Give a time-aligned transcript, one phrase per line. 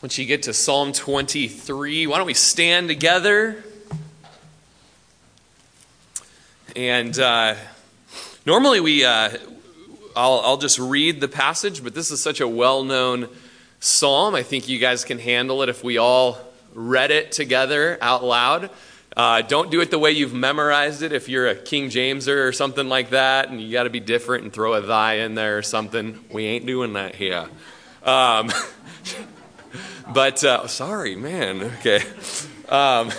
[0.00, 3.64] Once you get to Psalm 23, why don't we stand together?
[6.76, 7.56] And uh,
[8.46, 9.36] normally we, uh,
[10.14, 13.28] I'll, I'll just read the passage, but this is such a well known
[13.80, 14.36] psalm.
[14.36, 16.38] I think you guys can handle it if we all
[16.74, 18.70] read it together out loud.
[19.16, 22.52] Uh, don't do it the way you've memorized it if you're a King Jameser or
[22.52, 25.58] something like that, and you got to be different and throw a thy in there
[25.58, 26.24] or something.
[26.30, 27.48] We ain't doing that here.
[28.04, 28.52] Um,
[30.12, 31.62] But uh, sorry, man.
[31.80, 32.00] Okay.
[32.68, 33.10] Um,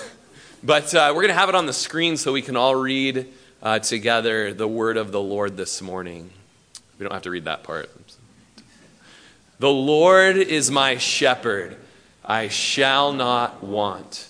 [0.63, 3.27] but uh, we're going to have it on the screen so we can all read
[3.61, 6.31] uh, together the word of the Lord this morning.
[6.97, 7.89] We don't have to read that part.
[9.59, 11.77] The Lord is my shepherd,
[12.23, 14.27] I shall not want.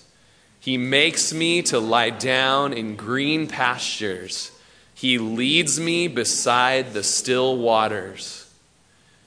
[0.60, 4.50] He makes me to lie down in green pastures.
[4.94, 8.52] He leads me beside the still waters.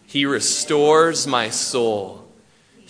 [0.06, 2.23] He restores my soul.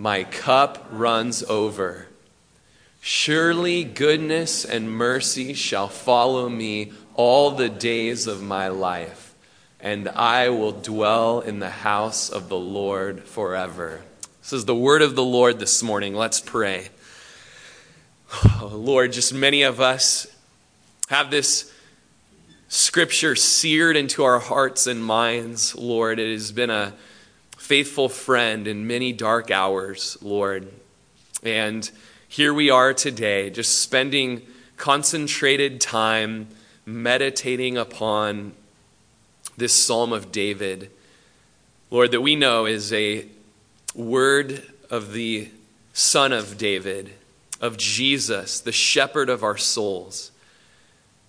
[0.00, 2.06] my cup runs over.
[3.02, 9.34] Surely goodness and mercy shall follow me all the days of my life,
[9.78, 14.00] and I will dwell in the house of the Lord forever.
[14.40, 16.14] This is the word of the Lord this morning.
[16.14, 16.88] Let's pray.
[18.32, 20.26] Oh, Lord, just many of us
[21.10, 21.70] have this
[22.68, 26.18] scripture seared into our hearts and minds, Lord.
[26.18, 26.94] It has been a
[27.70, 30.68] faithful friend in many dark hours, Lord.
[31.44, 31.88] And
[32.26, 34.42] here we are today, just spending
[34.76, 36.48] concentrated time
[36.84, 38.54] meditating upon
[39.56, 40.90] this Psalm of David,
[41.92, 43.26] Lord, that we know is a
[43.94, 45.48] word of the
[45.92, 47.12] Son of David,
[47.60, 50.32] of Jesus, the shepherd of our souls.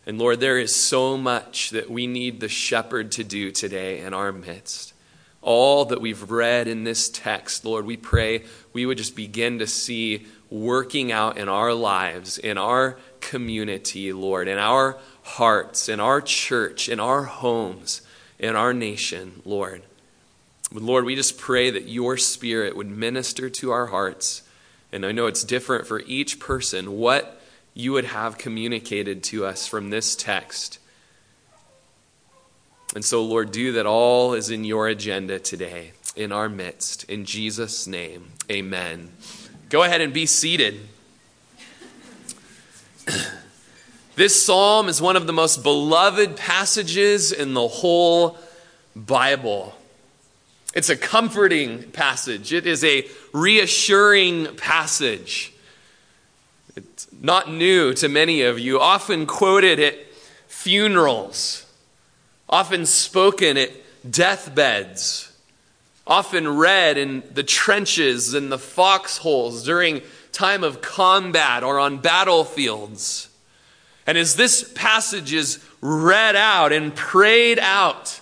[0.07, 4.15] And Lord, there is so much that we need the shepherd to do today in
[4.15, 4.90] our midst
[5.41, 8.43] all that we've read in this text, Lord, we pray
[8.73, 14.47] we would just begin to see working out in our lives, in our community, Lord,
[14.47, 18.01] in our hearts, in our church, in our homes,
[18.37, 19.83] in our nation, Lord.
[20.73, 24.43] Lord, we just pray that your spirit would minister to our hearts.
[24.91, 27.41] And I know it's different for each person, what
[27.73, 30.79] you would have communicated to us from this text.
[32.93, 37.05] And so, Lord, do that all is in your agenda today, in our midst.
[37.05, 39.11] In Jesus' name, amen.
[39.69, 40.79] Go ahead and be seated.
[44.15, 48.37] This psalm is one of the most beloved passages in the whole
[48.93, 49.73] Bible.
[50.75, 55.53] It's a comforting passage, it is a reassuring passage.
[56.75, 59.95] It's not new to many of you, often quoted at
[60.47, 61.65] funerals
[62.51, 63.71] often spoken at
[64.09, 65.31] deathbeds,
[66.05, 70.01] often read in the trenches and the foxholes during
[70.31, 73.29] time of combat or on battlefields.
[74.05, 78.19] And as this passage is read out and prayed out,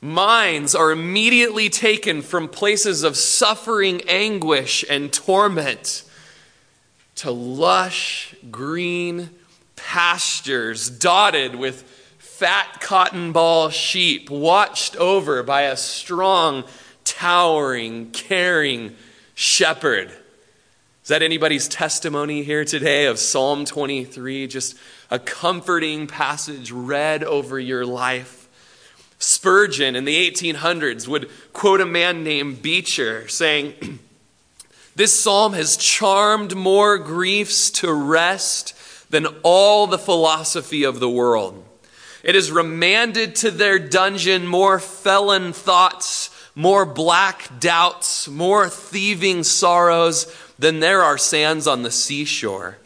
[0.00, 6.04] minds are immediately taken from places of suffering, anguish, and torment
[7.16, 9.30] to lush green
[9.74, 11.97] pastures dotted with
[12.38, 16.62] fat cotton ball sheep watched over by a strong,
[17.02, 18.94] towering, caring
[19.34, 20.08] shepherd.
[21.02, 24.46] Is that anybody's testimony here today of Psalm 23?
[24.46, 24.76] Just
[25.10, 28.48] a comforting passage read over your life.
[29.18, 33.98] Spurgeon in the 1800s would quote a man named Beecher saying,
[34.94, 41.64] This psalm has charmed more griefs to rest than all the philosophy of the world.
[42.28, 50.30] It has remanded to their dungeon more felon thoughts, more black doubts, more thieving sorrows
[50.58, 52.76] than there are sands on the seashore.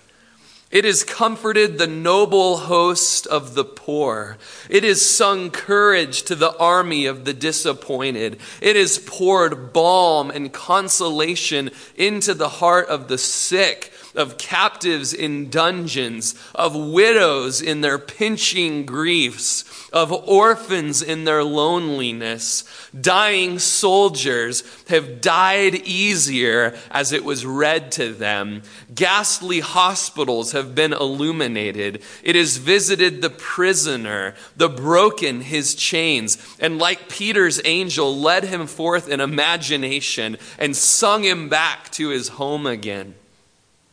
[0.70, 4.38] It has comforted the noble host of the poor.
[4.70, 8.38] It has sung courage to the army of the disappointed.
[8.60, 13.92] It has poured balm and consolation into the heart of the sick.
[14.14, 22.64] Of captives in dungeons, of widows in their pinching griefs, of orphans in their loneliness.
[22.98, 28.62] Dying soldiers have died easier as it was read to them.
[28.94, 32.02] Ghastly hospitals have been illuminated.
[32.22, 38.66] It has visited the prisoner, the broken his chains, and like Peter's angel, led him
[38.66, 43.14] forth in imagination and sung him back to his home again.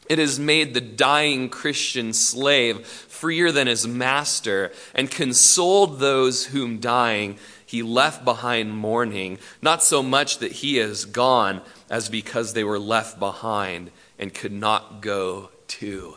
[0.10, 6.80] It has made the dying Christian slave freer than his master and consoled those whom
[6.80, 11.62] dying he left behind mourning, not so much that he is gone
[11.92, 16.16] as because they were left behind and could not go too.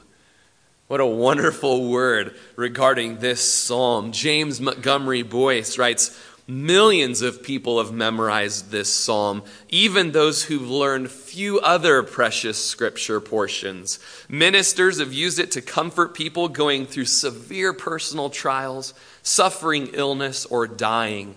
[0.88, 4.12] What a wonderful word regarding this psalm.
[4.12, 6.18] James Montgomery Boice writes,
[6.48, 13.20] Millions of people have memorized this psalm, even those who've learned few other precious scripture
[13.20, 14.00] portions.
[14.28, 18.92] Ministers have used it to comfort people going through severe personal trials,
[19.22, 21.36] suffering illness, or dying.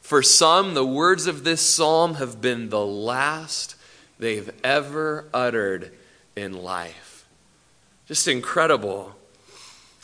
[0.00, 3.76] For some, the words of this psalm have been the last
[4.18, 5.92] they've ever uttered
[6.34, 7.26] in life.
[8.06, 9.14] Just incredible.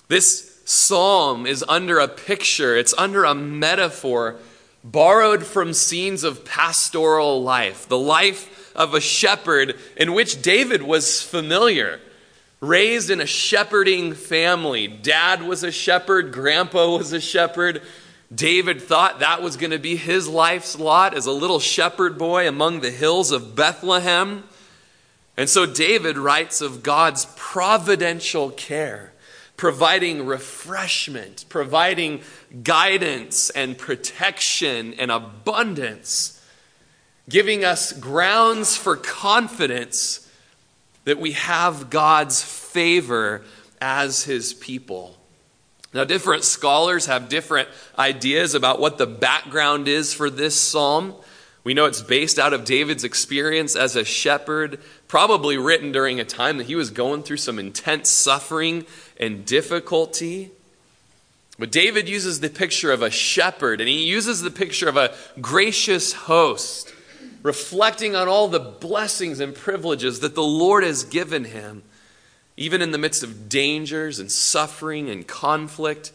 [0.08, 4.36] This psalm is under a picture, it's under a metaphor
[4.82, 11.22] borrowed from scenes of pastoral life, the life of a shepherd in which David was
[11.22, 12.00] familiar.
[12.60, 14.86] Raised in a shepherding family.
[14.86, 17.82] Dad was a shepherd, grandpa was a shepherd.
[18.34, 22.48] David thought that was going to be his life's lot as a little shepherd boy
[22.48, 24.44] among the hills of Bethlehem.
[25.36, 29.11] And so David writes of God's providential care
[29.62, 32.20] providing refreshment, providing
[32.64, 36.44] guidance and protection and abundance,
[37.28, 40.28] giving us grounds for confidence
[41.04, 43.42] that we have God's favor
[43.80, 45.16] as his people.
[45.94, 51.14] Now, different scholars have different ideas about what the background is for this psalm.
[51.62, 54.80] We know it's based out of David's experience as a shepherd,
[55.12, 58.82] probably written during a time that he was going through some intense suffering
[59.20, 60.50] and difficulty.
[61.58, 65.14] But David uses the picture of a shepherd, and he uses the picture of a
[65.38, 66.94] gracious host,
[67.42, 71.82] reflecting on all the blessings and privileges that the Lord has given him.
[72.56, 76.10] Even in the midst of dangers and suffering and conflict,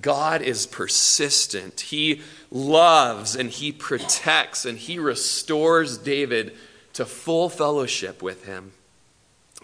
[0.00, 1.82] God is persistent.
[1.82, 6.52] He loves and he protects and he restores David
[7.00, 8.72] to full fellowship with him.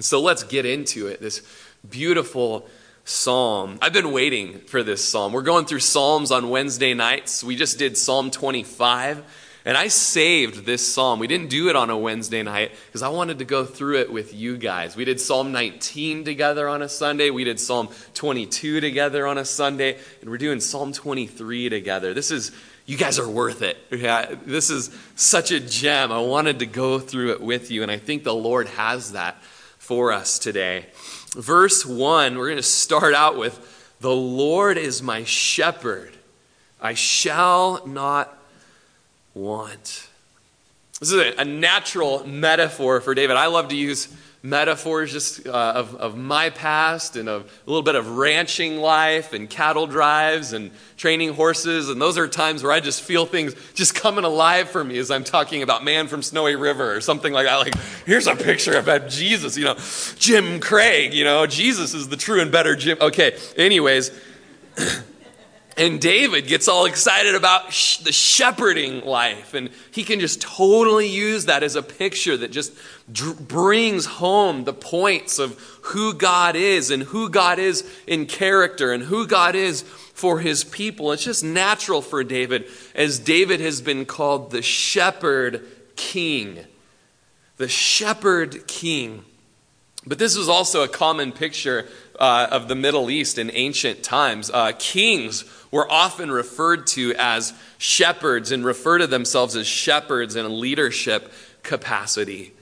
[0.00, 1.20] So let's get into it.
[1.20, 1.42] This
[1.86, 2.66] beautiful
[3.04, 3.78] psalm.
[3.82, 5.34] I've been waiting for this psalm.
[5.34, 7.44] We're going through Psalms on Wednesday nights.
[7.44, 9.22] We just did Psalm 25.
[9.66, 11.18] And I saved this psalm.
[11.18, 14.10] We didn't do it on a Wednesday night because I wanted to go through it
[14.10, 14.96] with you guys.
[14.96, 17.28] We did Psalm 19 together on a Sunday.
[17.28, 19.98] We did Psalm 22 together on a Sunday.
[20.22, 22.14] And we're doing Psalm 23 together.
[22.14, 22.50] This is,
[22.86, 23.76] you guys are worth it.
[23.90, 26.12] Yeah, this is such a gem.
[26.12, 27.82] I wanted to go through it with you.
[27.82, 29.42] And I think the Lord has that
[29.78, 30.86] for us today.
[31.32, 36.16] Verse 1, we're going to start out with The Lord is my shepherd.
[36.80, 38.32] I shall not
[39.34, 40.08] want.
[41.00, 43.36] This is a, natural metaphor for David.
[43.36, 44.06] I love to use
[44.48, 49.32] metaphors just uh, of, of my past and of a little bit of ranching life
[49.32, 51.88] and cattle drives and training horses.
[51.88, 55.10] And those are times where I just feel things just coming alive for me as
[55.10, 57.56] I'm talking about Man from Snowy River or something like that.
[57.56, 59.76] Like, here's a picture of Jesus, you know,
[60.18, 62.98] Jim Craig, you know, Jesus is the true and better Jim.
[63.00, 64.10] Okay, anyways.
[65.78, 69.52] And David gets all excited about sh- the shepherding life.
[69.52, 72.72] And he can just totally use that as a picture that just
[73.12, 78.92] dr- brings home the points of who God is and who God is in character
[78.92, 81.12] and who God is for his people.
[81.12, 82.64] It's just natural for David,
[82.94, 85.62] as David has been called the shepherd
[85.94, 86.58] king.
[87.58, 89.26] The shepherd king.
[90.06, 91.86] But this was also a common picture
[92.20, 94.50] uh, of the Middle East in ancient times.
[94.50, 100.44] Uh, kings were often referred to as shepherds and refer to themselves as shepherds in
[100.44, 101.32] a leadership
[101.62, 102.52] capacity.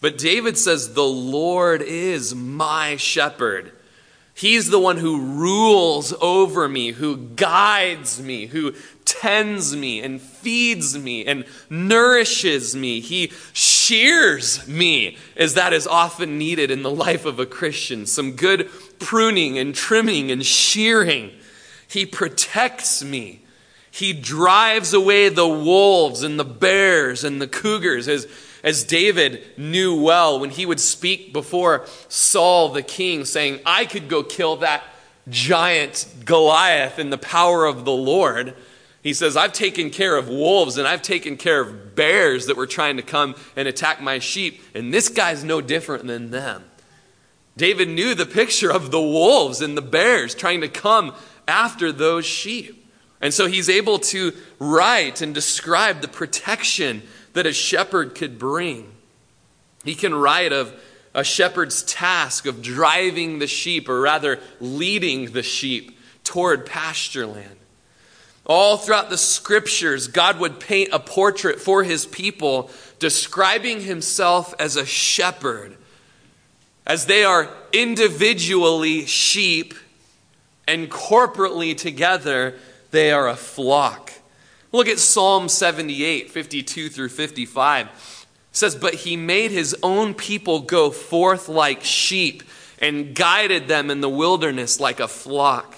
[0.00, 3.72] But David says, The Lord is my shepherd.
[4.40, 8.72] He's the one who rules over me, who guides me, who
[9.04, 13.00] tends me and feeds me and nourishes me.
[13.00, 18.06] He shears me, as that is often needed in the life of a Christian.
[18.06, 21.32] Some good pruning and trimming and shearing.
[21.86, 23.42] He protects me.
[23.90, 28.26] He drives away the wolves and the bears and the cougars as,
[28.62, 34.08] as David knew well when he would speak before Saul the king, saying, I could
[34.08, 34.82] go kill that
[35.28, 38.54] giant Goliath in the power of the Lord.
[39.02, 42.66] He says, I've taken care of wolves and I've taken care of bears that were
[42.66, 46.64] trying to come and attack my sheep, and this guy's no different than them.
[47.56, 51.14] David knew the picture of the wolves and the bears trying to come
[51.48, 52.76] after those sheep.
[53.20, 57.02] And so he's able to write and describe the protection
[57.32, 58.90] that a shepherd could bring.
[59.84, 60.74] He can write of
[61.14, 67.56] a shepherd's task of driving the sheep, or rather, leading the sheep toward pasture land.
[68.46, 74.76] All throughout the scriptures, God would paint a portrait for his people, describing himself as
[74.76, 75.76] a shepherd,
[76.86, 79.74] as they are individually sheep
[80.66, 82.54] and corporately together
[82.90, 84.09] they are a flock.
[84.72, 87.86] Look at Psalm 78, 52 through 55.
[87.86, 87.92] It
[88.52, 92.42] says, But he made his own people go forth like sheep
[92.80, 95.76] and guided them in the wilderness like a flock.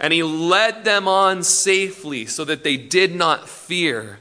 [0.00, 4.18] And he led them on safely so that they did not fear.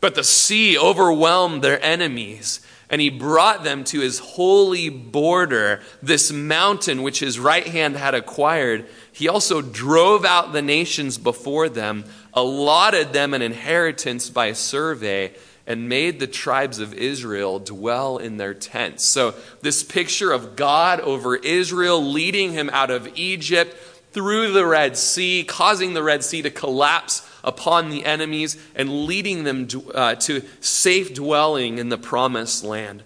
[0.00, 6.30] But the sea overwhelmed their enemies, and he brought them to his holy border, this
[6.30, 8.86] mountain which his right hand had acquired.
[9.12, 12.04] He also drove out the nations before them,
[12.34, 15.32] allotted them an inheritance by survey,
[15.66, 19.06] and made the tribes of Israel dwell in their tents.
[19.06, 23.74] So, this picture of God over Israel leading him out of Egypt
[24.12, 29.44] through the Red Sea, causing the Red Sea to collapse upon the enemies, and leading
[29.44, 33.02] them to, uh, to safe dwelling in the promised land.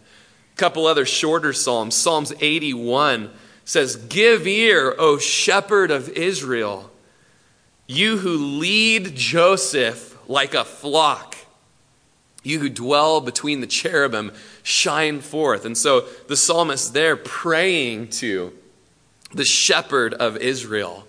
[0.54, 1.94] A couple other shorter Psalms.
[1.94, 3.30] Psalms 81
[3.64, 6.90] says, Give ear, O shepherd of Israel,
[7.88, 11.36] you who lead Joseph like a flock.
[12.44, 15.64] You who dwell between the cherubim, shine forth.
[15.64, 18.52] And so the psalmist there praying to
[19.32, 21.06] the shepherd of Israel.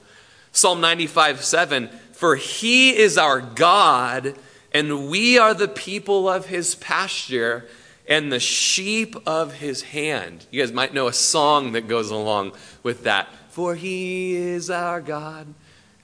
[0.51, 4.35] Psalm 95 7 For he is our God,
[4.73, 7.67] and we are the people of his pasture
[8.07, 10.45] and the sheep of his hand.
[10.49, 13.27] You guys might know a song that goes along with that.
[13.49, 15.53] For he is our God,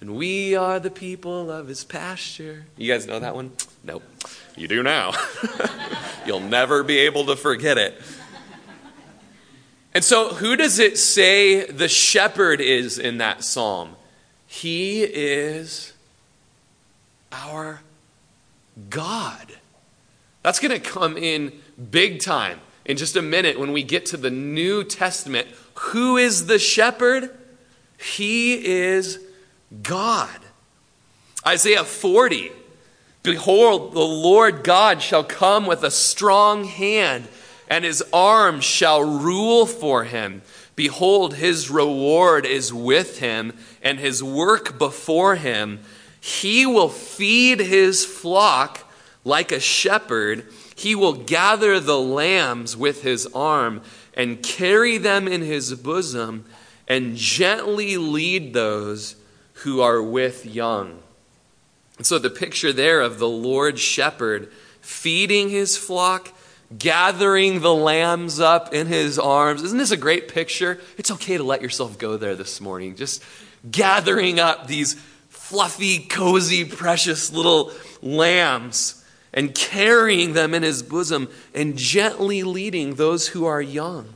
[0.02, 2.66] and we are the people of his pasture.
[2.78, 3.54] You guys know that one?
[3.84, 4.04] Nope.
[4.58, 5.14] You do now.
[6.26, 8.02] You'll never be able to forget it.
[9.94, 13.96] And so, who does it say the shepherd is in that psalm?
[14.46, 15.94] He is
[17.32, 17.82] our
[18.90, 19.54] God.
[20.44, 21.54] That's going to come in
[21.92, 25.48] big time in just a minute when we get to the New Testament.
[25.76, 27.36] Who is the shepherd?
[27.98, 29.25] He is
[29.82, 30.40] God.
[31.46, 32.52] Isaiah 40
[33.26, 37.28] Behold, the Lord God shall come with a strong hand,
[37.68, 40.44] and his arm shall rule for him.
[40.76, 45.80] Behold, his reward is with him, and his work before him.
[46.22, 48.92] He will feed his flock
[49.24, 50.46] like a shepherd.
[50.76, 53.82] He will gather the lambs with his arm
[54.14, 56.46] and carry them in his bosom
[56.88, 59.16] and gently lead those
[59.66, 61.00] who are with young.
[61.98, 66.32] And so the picture there of the Lord shepherd feeding his flock,
[66.78, 69.64] gathering the lambs up in his arms.
[69.64, 70.80] Isn't this a great picture?
[71.00, 72.96] It's okay to let yourself go there this morning.
[72.96, 73.24] Just
[73.70, 74.94] gathering up these
[75.30, 77.72] fluffy, cozy, precious little
[78.04, 79.04] lambs
[79.34, 84.15] and carrying them in his bosom and gently leading those who are young.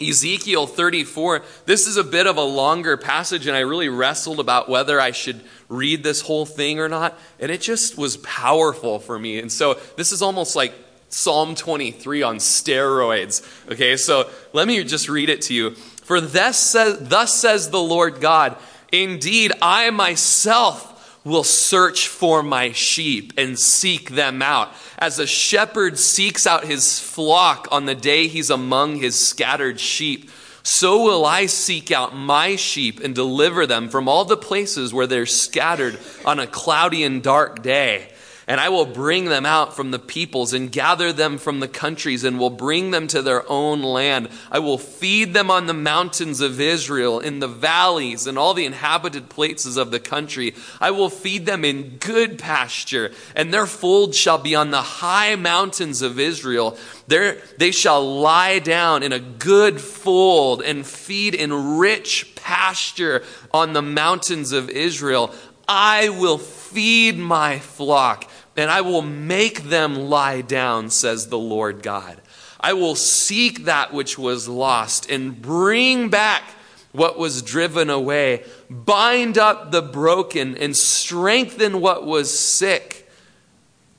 [0.00, 4.68] Ezekiel 34, this is a bit of a longer passage, and I really wrestled about
[4.68, 9.18] whether I should read this whole thing or not, and it just was powerful for
[9.18, 9.38] me.
[9.38, 10.72] And so this is almost like
[11.08, 13.42] Psalm 23 on steroids.
[13.72, 15.70] Okay, so let me just read it to you.
[15.74, 18.56] For thus says, thus says the Lord God,
[18.92, 20.94] indeed, I myself
[21.28, 24.72] will search for my sheep and seek them out.
[24.98, 30.30] As a shepherd seeks out his flock on the day he's among his scattered sheep,
[30.62, 35.06] so will I seek out my sheep and deliver them from all the places where
[35.06, 38.10] they're scattered on a cloudy and dark day.
[38.48, 42.24] And I will bring them out from the peoples and gather them from the countries
[42.24, 44.30] and will bring them to their own land.
[44.50, 48.64] I will feed them on the mountains of Israel, in the valleys, and all the
[48.64, 50.54] inhabited places of the country.
[50.80, 55.36] I will feed them in good pasture, and their fold shall be on the high
[55.36, 56.78] mountains of Israel.
[57.06, 63.74] There they shall lie down in a good fold and feed in rich pasture on
[63.74, 65.34] the mountains of Israel.
[65.68, 68.24] I will feed my flock
[68.58, 72.20] and I will make them lie down, says the Lord God.
[72.58, 76.42] I will seek that which was lost and bring back
[76.90, 83.08] what was driven away, bind up the broken, and strengthen what was sick.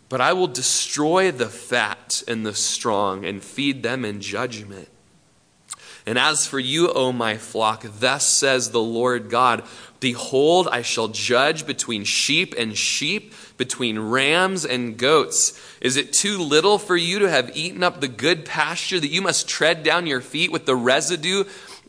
[0.09, 4.89] But I will destroy the fat and the strong and feed them in judgment.
[6.09, 9.63] And as for you, O my flock, thus says the Lord God
[9.99, 15.61] Behold, I shall judge between sheep and sheep, between rams and goats.
[15.81, 19.21] Is it too little for you to have eaten up the good pasture that you
[19.21, 21.43] must tread down your feet with the residue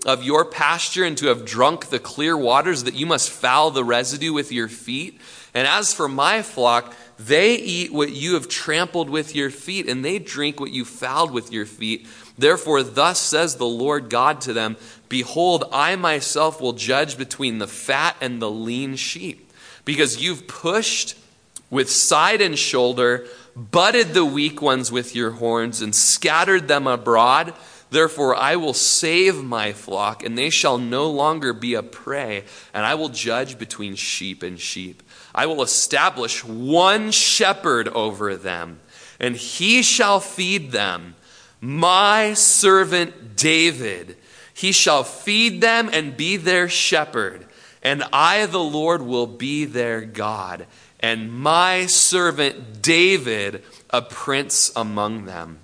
[0.05, 3.85] of your pasture and to have drunk the clear waters that you must foul the
[3.85, 5.19] residue with your feet?
[5.55, 10.05] And as for my flock, they eat what you have trampled with your feet, and
[10.05, 12.07] they drink what you fouled with your feet.
[12.41, 14.77] Therefore, thus says the Lord God to them
[15.11, 19.53] Behold, I myself will judge between the fat and the lean sheep,
[19.85, 21.19] because you've pushed
[21.69, 27.53] with side and shoulder, butted the weak ones with your horns, and scattered them abroad.
[27.91, 32.87] Therefore, I will save my flock, and they shall no longer be a prey, and
[32.87, 35.03] I will judge between sheep and sheep.
[35.35, 38.81] I will establish one shepherd over them,
[39.19, 41.17] and he shall feed them
[41.61, 44.17] my servant David.
[44.55, 47.47] He shall feed them and be their shepherd,
[47.83, 50.67] and I, the Lord, will be their God,
[51.01, 55.61] and my servant David, a prince among them.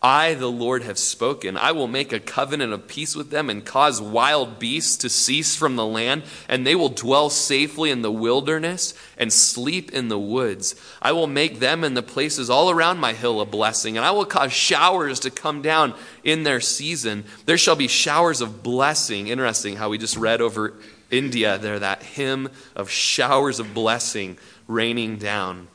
[0.00, 1.56] I, the Lord, have spoken.
[1.56, 5.56] I will make a covenant of peace with them and cause wild beasts to cease
[5.56, 10.18] from the land, and they will dwell safely in the wilderness and sleep in the
[10.18, 10.76] woods.
[11.02, 14.12] I will make them and the places all around my hill a blessing, and I
[14.12, 17.24] will cause showers to come down in their season.
[17.46, 19.26] There shall be showers of blessing.
[19.26, 20.74] Interesting how we just read over
[21.10, 24.38] India there, that hymn of showers of blessing
[24.68, 25.66] raining down.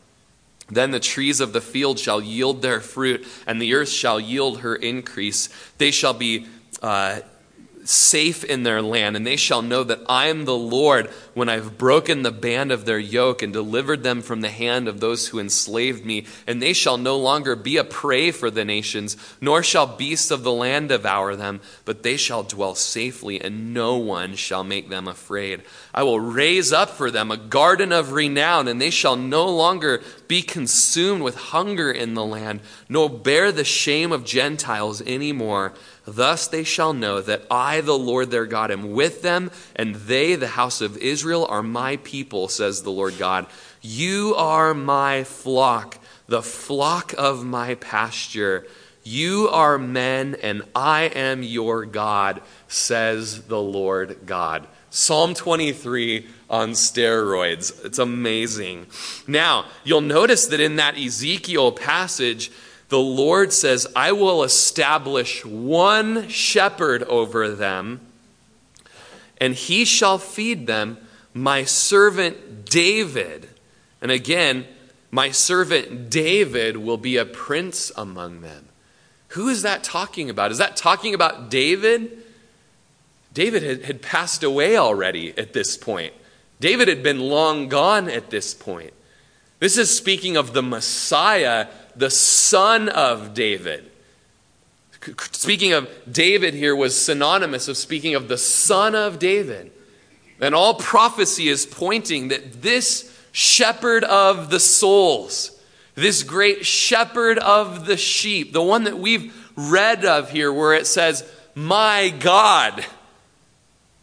[0.73, 4.59] Then the trees of the field shall yield their fruit, and the earth shall yield
[4.59, 5.49] her increase.
[5.77, 6.47] They shall be
[6.81, 7.21] uh,
[7.87, 11.55] safe in their land, and they shall know that I am the Lord when I
[11.55, 15.27] have broken the band of their yoke and delivered them from the hand of those
[15.27, 16.25] who enslaved me.
[16.47, 20.43] And they shall no longer be a prey for the nations, nor shall beasts of
[20.43, 25.07] the land devour them, but they shall dwell safely, and no one shall make them
[25.07, 25.63] afraid.
[25.93, 30.01] I will raise up for them a garden of renown, and they shall no longer
[30.27, 35.73] be consumed with hunger in the land, nor bear the shame of Gentiles any more.
[36.05, 40.35] Thus they shall know that I, the Lord their God, am with them, and they,
[40.35, 43.45] the house of Israel, are my people, says the Lord God.
[43.81, 48.67] You are my flock, the flock of my pasture.
[49.03, 54.67] You are men, and I am your God, says the Lord God.
[54.89, 57.83] Psalm 23 on steroids.
[57.83, 58.85] It's amazing.
[59.25, 62.51] Now, you'll notice that in that Ezekiel passage,
[62.93, 68.01] the Lord says, I will establish one shepherd over them,
[69.41, 70.99] and he shall feed them,
[71.33, 73.49] my servant David.
[73.99, 74.67] And again,
[75.09, 78.69] my servant David will be a prince among them.
[79.29, 80.51] Who is that talking about?
[80.51, 82.15] Is that talking about David?
[83.33, 86.13] David had, had passed away already at this point.
[86.59, 88.93] David had been long gone at this point.
[89.57, 93.89] This is speaking of the Messiah the son of David.
[95.31, 99.71] Speaking of David here was synonymous of speaking of the son of David.
[100.39, 105.59] And all prophecy is pointing that this shepherd of the souls,
[105.95, 110.87] this great shepherd of the sheep, the one that we've read of here, where it
[110.87, 112.85] says, My God,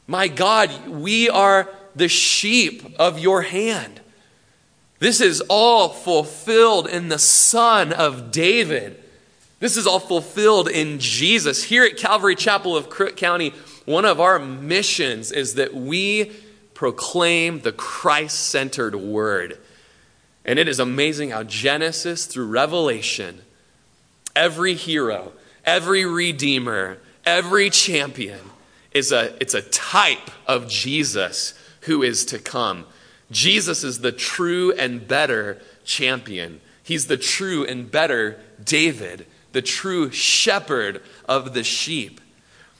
[0.07, 4.01] my God, we are the sheep of your hand.
[5.01, 9.03] This is all fulfilled in the Son of David.
[9.59, 11.65] This is all fulfilled in Jesus.
[11.65, 13.53] Here at Calvary Chapel of Crook County,
[13.87, 16.33] one of our missions is that we
[16.75, 19.59] proclaim the Christ centered word.
[20.45, 23.41] And it is amazing how Genesis through Revelation,
[24.37, 25.33] every hero,
[25.65, 28.41] every redeemer, every champion
[28.93, 32.85] is a, it's a type of Jesus who is to come.
[33.31, 36.61] Jesus is the true and better champion.
[36.83, 42.21] He's the true and better David, the true shepherd of the sheep.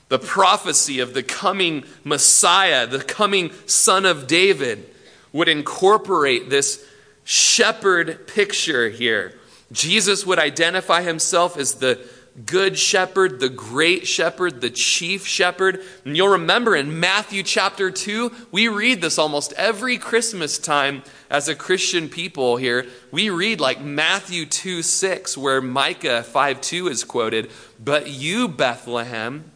[0.09, 4.89] The prophecy of the coming Messiah, the coming Son of David,
[5.31, 6.85] would incorporate this
[7.23, 9.39] shepherd picture here.
[9.71, 12.05] Jesus would identify himself as the,
[12.45, 15.81] good shepherd, the great shepherd, the chief shepherd.
[16.05, 21.47] And you'll remember in Matthew chapter 2, we read this almost every Christmas time as
[21.47, 22.85] a Christian people here.
[23.11, 27.51] We read like Matthew 2 6, where Micah 5 2 is quoted,
[27.83, 29.51] But you, Bethlehem,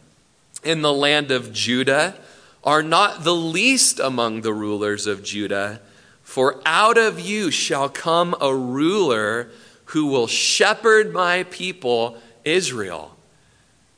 [0.62, 2.16] in the land of Judah,
[2.62, 5.80] are not the least among the rulers of Judah,
[6.22, 9.50] for out of you shall come a ruler
[9.86, 13.14] who will shepherd my people Israel.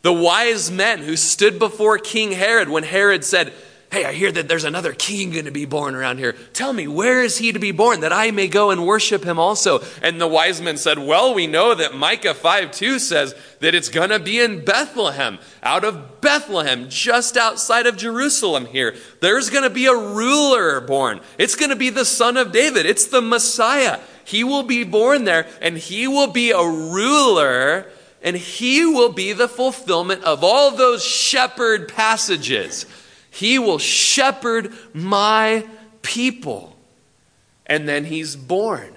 [0.02, 3.52] The wise men who stood before King Herod when Herod said,
[3.90, 6.32] Hey, I hear that there's another king going to be born around here.
[6.52, 9.38] Tell me, where is he to be born that I may go and worship him
[9.38, 9.80] also?
[10.02, 13.88] And the wise men said, Well, we know that Micah 5 2 says that it's
[13.88, 18.94] going to be in Bethlehem, out of Bethlehem, just outside of Jerusalem here.
[19.20, 21.20] There's going to be a ruler born.
[21.38, 24.00] It's going to be the son of David, it's the Messiah.
[24.22, 27.86] He will be born there, and he will be a ruler,
[28.22, 32.86] and he will be the fulfillment of all those shepherd passages.
[33.30, 35.66] He will shepherd my
[36.02, 36.76] people.
[37.66, 38.94] And then he's born.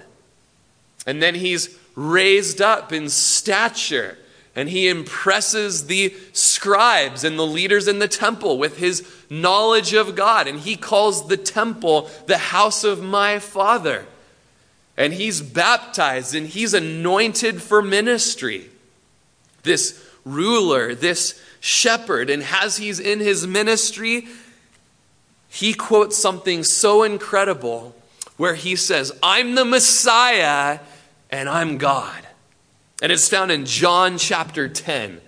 [1.06, 4.18] And then he's raised up in stature.
[4.56, 10.16] And he impresses the scribes and the leaders in the temple with his knowledge of
[10.16, 10.46] God.
[10.46, 14.06] And he calls the temple the house of my father
[14.96, 18.68] and he's baptized and he's anointed for ministry.
[19.62, 24.26] This ruler, this shepherd, and as he's in his ministry,
[25.48, 27.94] he quotes something so incredible
[28.36, 30.80] where he says, I'm the Messiah
[31.30, 32.26] and I'm God.
[33.02, 35.20] And it's found in John chapter 10,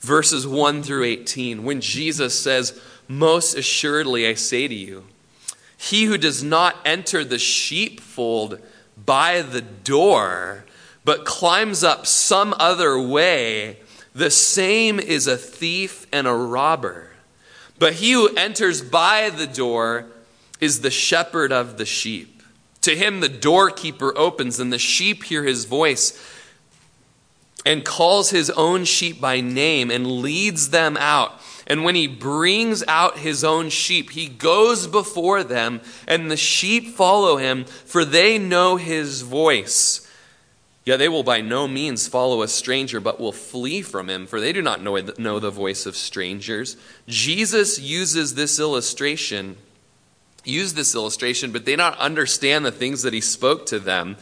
[0.00, 5.04] verses 1 through 18, when Jesus says, Most assuredly I say to you,
[5.76, 8.60] he who does not enter the sheepfold
[8.96, 10.64] by the door,
[11.04, 13.78] but climbs up some other way,
[14.14, 17.10] the same is a thief and a robber.
[17.78, 20.06] But he who enters by the door
[20.60, 22.42] is the shepherd of the sheep.
[22.82, 26.18] To him the doorkeeper opens, and the sheep hear his voice
[27.64, 31.40] and calls his own sheep by name and leads them out.
[31.66, 36.94] And when he brings out his own sheep, he goes before them, and the sheep
[36.94, 40.09] follow him, for they know his voice.
[40.90, 44.40] Yet they will by no means follow a stranger, but will flee from him, for
[44.40, 46.76] they do not know, know the voice of strangers.
[47.06, 49.56] Jesus uses this illustration,
[50.42, 54.16] use this illustration, but they not understand the things that he spoke to them.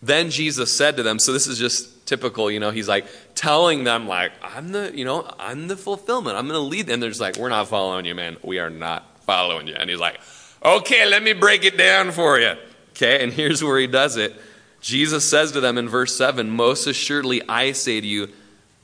[0.00, 3.84] Then Jesus said to them, so this is just typical, you know, he's like telling
[3.84, 6.38] them like, I'm the, you know, I'm the fulfillment.
[6.38, 7.00] I'm going to lead them.
[7.00, 8.38] They're just like, we're not following you, man.
[8.42, 9.74] We are not following you.
[9.74, 10.18] And he's like,
[10.64, 12.54] okay, let me break it down for you.
[12.92, 13.22] Okay.
[13.22, 14.34] And here's where he does it.
[14.84, 18.28] Jesus says to them in verse 7 Most assuredly, I say to you,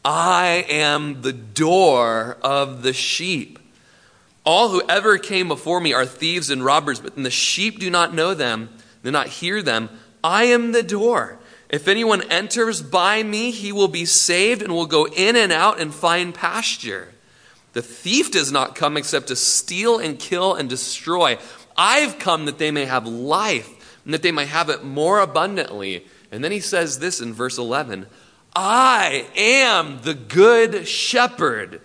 [0.02, 3.58] I am the door of the sheep.
[4.42, 8.14] All who ever came before me are thieves and robbers, but the sheep do not
[8.14, 8.70] know them,
[9.04, 9.90] do not hear them.
[10.24, 11.38] I am the door.
[11.68, 15.78] If anyone enters by me, he will be saved and will go in and out
[15.78, 17.08] and find pasture.
[17.74, 21.36] The thief does not come except to steal and kill and destroy.
[21.76, 26.06] I've come that they may have life and that they might have it more abundantly.
[26.32, 28.06] And then he says this in verse 11
[28.54, 31.80] I am the good shepherd,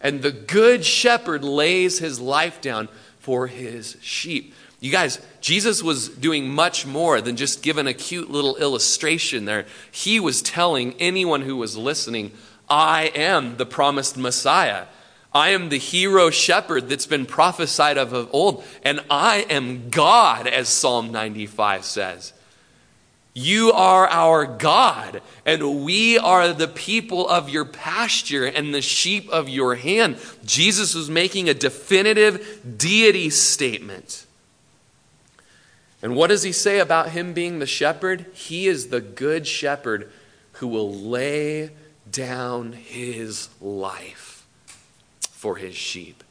[0.00, 4.54] and the good shepherd lays his life down for his sheep.
[4.80, 9.64] You guys, Jesus was doing much more than just giving a cute little illustration there.
[9.92, 12.32] He was telling anyone who was listening,
[12.68, 14.86] I am the promised Messiah.
[15.34, 20.46] I am the hero shepherd that's been prophesied of of old, and I am God,
[20.46, 22.32] as Psalm 95 says.
[23.34, 29.30] You are our God, and we are the people of your pasture and the sheep
[29.30, 30.18] of your hand.
[30.44, 34.26] Jesus was making a definitive deity statement.
[36.02, 38.26] And what does he say about him being the shepherd?
[38.34, 40.12] He is the good shepherd
[40.54, 41.70] who will lay
[42.10, 44.21] down his life
[45.42, 46.22] for his sheep.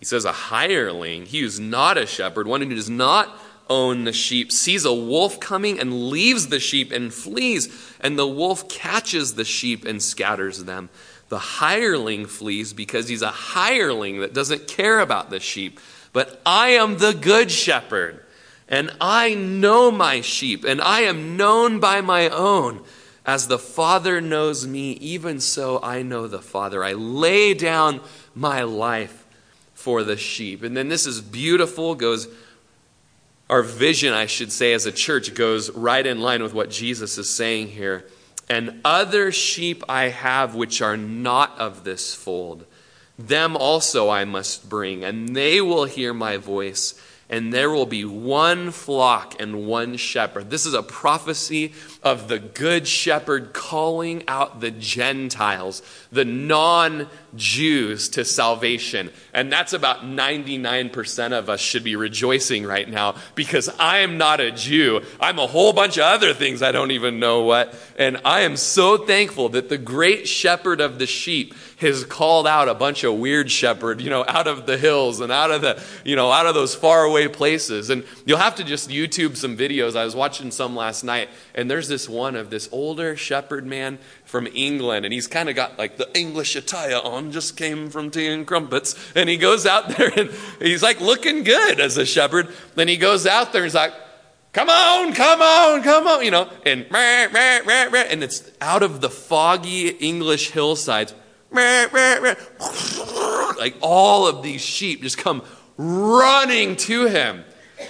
[0.00, 3.38] He says, A hireling, he who's not a shepherd, one who does not
[3.70, 7.68] own the sheep, sees a wolf coming and leaves the sheep and flees,
[8.00, 10.90] and the wolf catches the sheep and scatters them.
[11.28, 15.78] The hireling flees because he's a hireling that doesn't care about the sheep.
[16.12, 18.24] But I am the good shepherd,
[18.68, 22.82] and I know my sheep, and I am known by my own.
[23.26, 26.84] As the Father knows me, even so I know the Father.
[26.84, 28.00] I lay down
[28.34, 29.24] my life
[29.72, 30.62] for the sheep.
[30.62, 32.28] And then this is beautiful, goes
[33.48, 37.18] our vision, I should say, as a church goes right in line with what Jesus
[37.18, 38.06] is saying here.
[38.48, 42.64] And other sheep I have which are not of this fold.
[43.18, 48.04] Them also I must bring, and they will hear my voice and there will be
[48.04, 50.50] one flock and one shepherd.
[50.50, 55.82] This is a prophecy of the good shepherd calling out the Gentiles,
[56.12, 59.10] the non Jews, to salvation.
[59.32, 64.40] And that's about 99% of us should be rejoicing right now because I am not
[64.40, 65.02] a Jew.
[65.20, 67.74] I'm a whole bunch of other things I don't even know what.
[67.98, 72.68] And I am so thankful that the great shepherd of the sheep has called out
[72.68, 75.82] a bunch of weird shepherd, you know, out of the hills and out of the,
[76.04, 77.90] you know, out of those faraway places.
[77.90, 79.96] And you'll have to just YouTube some videos.
[79.96, 83.98] I was watching some last night, and there's this one of this older shepherd man
[84.34, 88.10] from England, and he's kind of got like the English attire on, just came from
[88.10, 88.96] tea and crumpets.
[89.14, 92.52] And he goes out there and he's like looking good as a shepherd.
[92.74, 93.92] Then he goes out there and he's like,
[94.52, 99.90] come on, come on, come on, you know, and and it's out of the foggy
[99.90, 101.14] English hillsides
[103.56, 105.44] like all of these sheep just come
[105.76, 107.44] running to him.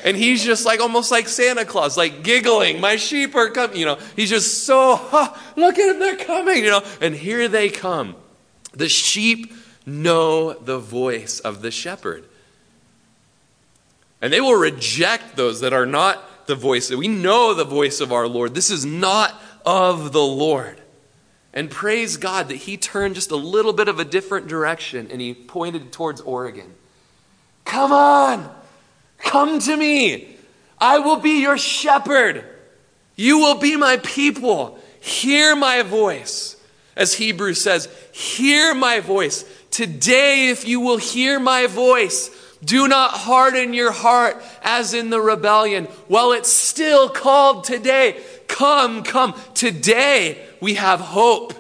[0.05, 2.81] And he's just like almost like Santa Claus, like giggling.
[2.81, 3.77] My sheep are coming.
[3.77, 6.83] You know, he's just so, huh, look at them, they're coming, you know.
[7.01, 8.17] And here they come.
[8.73, 9.53] The sheep
[9.87, 12.25] know the voice of the shepherd.
[14.21, 16.91] And they will reject those that are not the voice.
[16.91, 18.55] We know the voice of our Lord.
[18.55, 20.81] This is not of the Lord.
[21.53, 25.21] And praise God that he turned just a little bit of a different direction and
[25.21, 26.75] he pointed towards Oregon.
[27.65, 28.55] Come on,
[29.25, 30.37] come to me.
[30.79, 32.45] I will be your shepherd.
[33.17, 34.79] You will be my people.
[35.01, 36.57] Hear my voice.
[36.97, 39.45] As Hebrews says, hear my voice.
[39.71, 42.31] Today, if you will hear my voice,
[42.65, 45.87] do not harden your heart as in the rebellion.
[46.07, 49.35] While it's still called today, come, come.
[49.55, 51.55] Today, we have hope.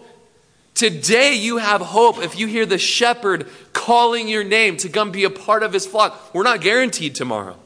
[0.74, 5.24] Today you have hope if you hear the shepherd calling your name to come be
[5.24, 6.34] a part of his flock.
[6.34, 7.56] We're not guaranteed tomorrow.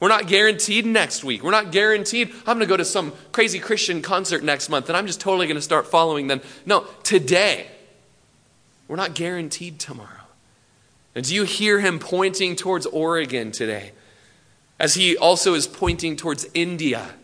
[0.00, 1.44] We're not guaranteed next week.
[1.44, 4.96] We're not guaranteed I'm going to go to some crazy Christian concert next month and
[4.96, 6.40] I'm just totally going to start following them.
[6.64, 7.66] No, today.
[8.88, 10.08] We're not guaranteed tomorrow.
[11.14, 13.92] And do you hear him pointing towards Oregon today?
[14.80, 17.14] As he also is pointing towards India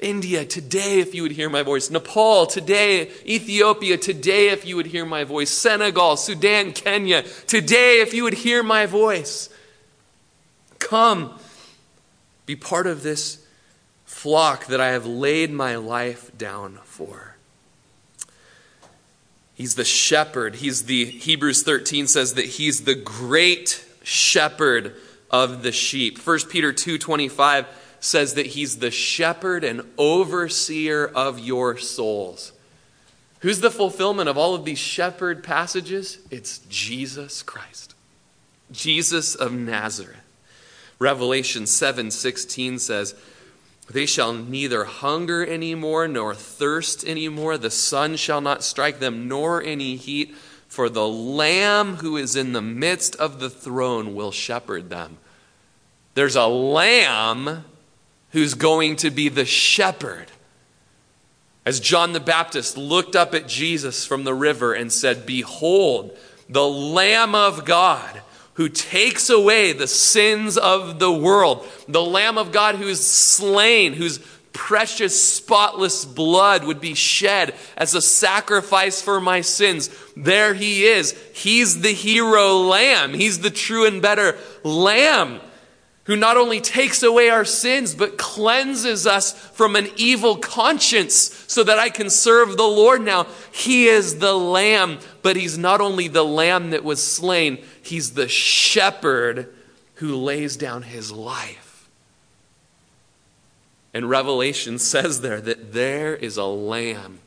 [0.00, 1.90] India, today, if you would hear my voice.
[1.90, 3.10] Nepal, today.
[3.26, 5.50] Ethiopia, today, if you would hear my voice.
[5.50, 9.48] Senegal, Sudan, Kenya, today, if you would hear my voice.
[10.78, 11.38] Come,
[12.46, 13.44] be part of this
[14.04, 17.36] flock that I have laid my life down for.
[19.54, 20.56] He's the shepherd.
[20.56, 24.94] He's the, Hebrews 13 says that he's the great shepherd
[25.30, 26.18] of the sheep.
[26.18, 27.66] 1 Peter 2 25
[28.00, 32.52] says that he's the shepherd and overseer of your souls.
[33.40, 36.18] Who's the fulfillment of all of these shepherd passages?
[36.30, 37.94] It's Jesus Christ.
[38.72, 40.16] Jesus of Nazareth.
[40.98, 43.14] Revelation 7:16 says,
[43.88, 49.62] "They shall neither hunger anymore nor thirst anymore; the sun shall not strike them nor
[49.62, 50.34] any heat,
[50.66, 55.18] for the lamb who is in the midst of the throne will shepherd them."
[56.14, 57.64] There's a lamb
[58.30, 60.26] who's going to be the shepherd.
[61.64, 66.16] As John the Baptist looked up at Jesus from the river and said, Behold,
[66.48, 68.22] the Lamb of God
[68.54, 73.92] who takes away the sins of the world, the Lamb of God who is slain,
[73.92, 74.18] whose
[74.52, 79.90] precious, spotless blood would be shed as a sacrifice for my sins.
[80.16, 81.12] There he is.
[81.32, 83.14] He's the hero lamb.
[83.14, 85.40] He's the true and better lamb
[86.08, 91.14] who not only takes away our sins, but cleanses us from an evil conscience
[91.46, 93.26] so that I can serve the Lord now.
[93.52, 98.26] He is the Lamb, but He's not only the Lamb that was slain, He's the
[98.26, 99.54] shepherd
[99.96, 101.90] who lays down His life.
[103.92, 107.18] And Revelation says there that there is a Lamb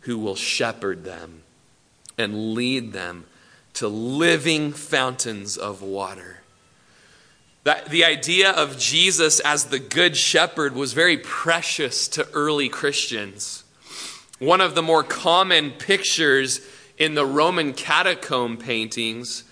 [0.00, 1.42] who will shepherd them
[2.18, 3.26] and lead them
[3.74, 6.37] to living fountains of water.
[7.64, 13.64] That the idea of Jesus as the good shepherd was very precious to early Christians.
[14.38, 16.60] One of the more common pictures
[16.96, 19.44] in the Roman catacomb paintings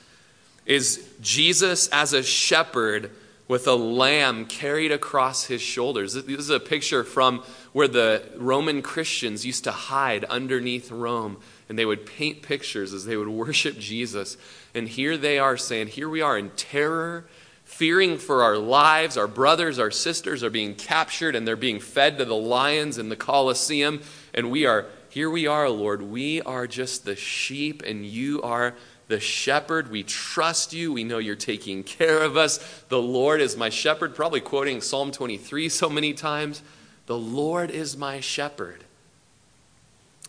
[0.64, 3.10] is Jesus as a shepherd
[3.48, 6.14] with a lamb carried across his shoulders.
[6.14, 11.36] This is a picture from where the Roman Christians used to hide underneath Rome,
[11.68, 14.36] and they would paint pictures as they would worship Jesus.
[14.74, 17.26] And here they are saying, Here we are in terror
[17.66, 19.18] fearing for our lives.
[19.18, 23.10] Our brothers, our sisters are being captured and they're being fed to the lions in
[23.10, 24.00] the Colosseum.
[24.32, 26.00] And we are, here we are, Lord.
[26.00, 28.74] We are just the sheep, and you are
[29.08, 29.90] the shepherd.
[29.90, 30.92] We trust you.
[30.92, 32.58] We know you're taking care of us.
[32.88, 34.14] The Lord is my shepherd.
[34.14, 36.62] Probably quoting Psalm 23 so many times.
[37.06, 38.84] The Lord is my shepherd.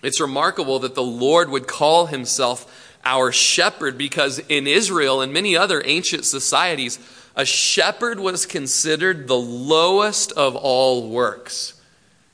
[0.03, 5.55] It's remarkable that the Lord would call himself our shepherd because in Israel and many
[5.55, 6.99] other ancient societies,
[7.37, 11.79] a shepherd was considered the lowest of all works.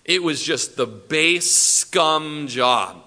[0.06, 3.04] It was just the base scum job.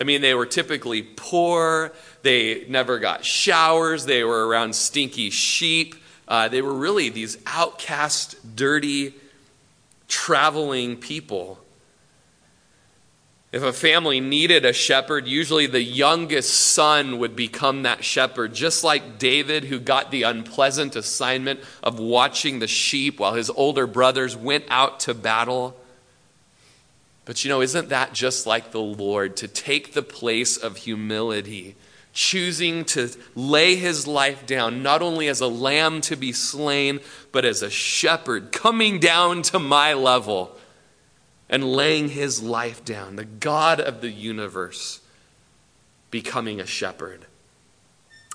[0.00, 1.92] I mean, they were typically poor.
[2.22, 4.06] They never got showers.
[4.06, 5.96] They were around stinky sheep.
[6.26, 9.12] Uh, they were really these outcast, dirty,
[10.08, 11.61] traveling people.
[13.52, 18.82] If a family needed a shepherd, usually the youngest son would become that shepherd, just
[18.82, 24.34] like David, who got the unpleasant assignment of watching the sheep while his older brothers
[24.34, 25.76] went out to battle.
[27.26, 31.76] But you know, isn't that just like the Lord to take the place of humility,
[32.14, 37.00] choosing to lay his life down, not only as a lamb to be slain,
[37.32, 40.56] but as a shepherd coming down to my level?
[41.52, 45.00] And laying his life down, the God of the universe
[46.10, 47.26] becoming a shepherd.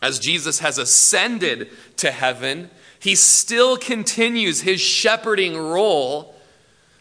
[0.04, 6.36] As Jesus has ascended to heaven, he still continues his shepherding role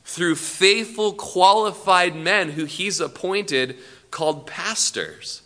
[0.04, 3.76] through faithful, qualified men who he's appointed
[4.10, 5.42] called pastors.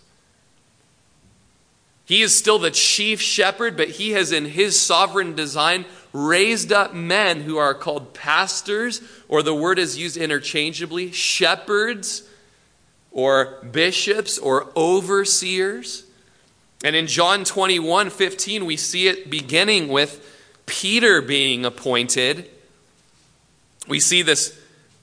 [2.05, 6.95] He is still the chief shepherd, but he has, in his sovereign design, raised up
[6.95, 12.23] men who are called pastors, or the word is used interchangeably, shepherds,
[13.13, 16.05] or bishops, or overseers.
[16.83, 20.27] And in John 21 15, we see it beginning with
[20.67, 22.51] Peter being appointed.
[23.89, 24.60] We see this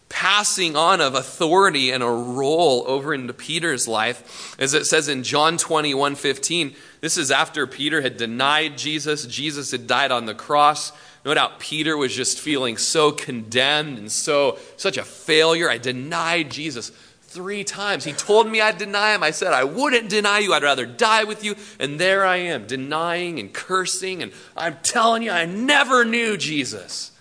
[0.10, 4.56] passing on of authority and a role over into Peter's life.
[4.60, 9.26] As it says in John 21 15, this is after Peter had denied Jesus.
[9.26, 10.92] Jesus had died on the cross.
[11.26, 15.70] No doubt Peter was just feeling so condemned and so such a failure.
[15.70, 16.92] I denied Jesus
[17.24, 18.06] three times.
[18.06, 19.24] He told me I'd deny him.
[19.24, 20.54] I said I wouldn't deny you.
[20.54, 21.56] I'd rather die with you.
[21.80, 24.24] And there I am, denying and cursing.
[24.24, 27.12] And I'm telling you, I never knew Jesus.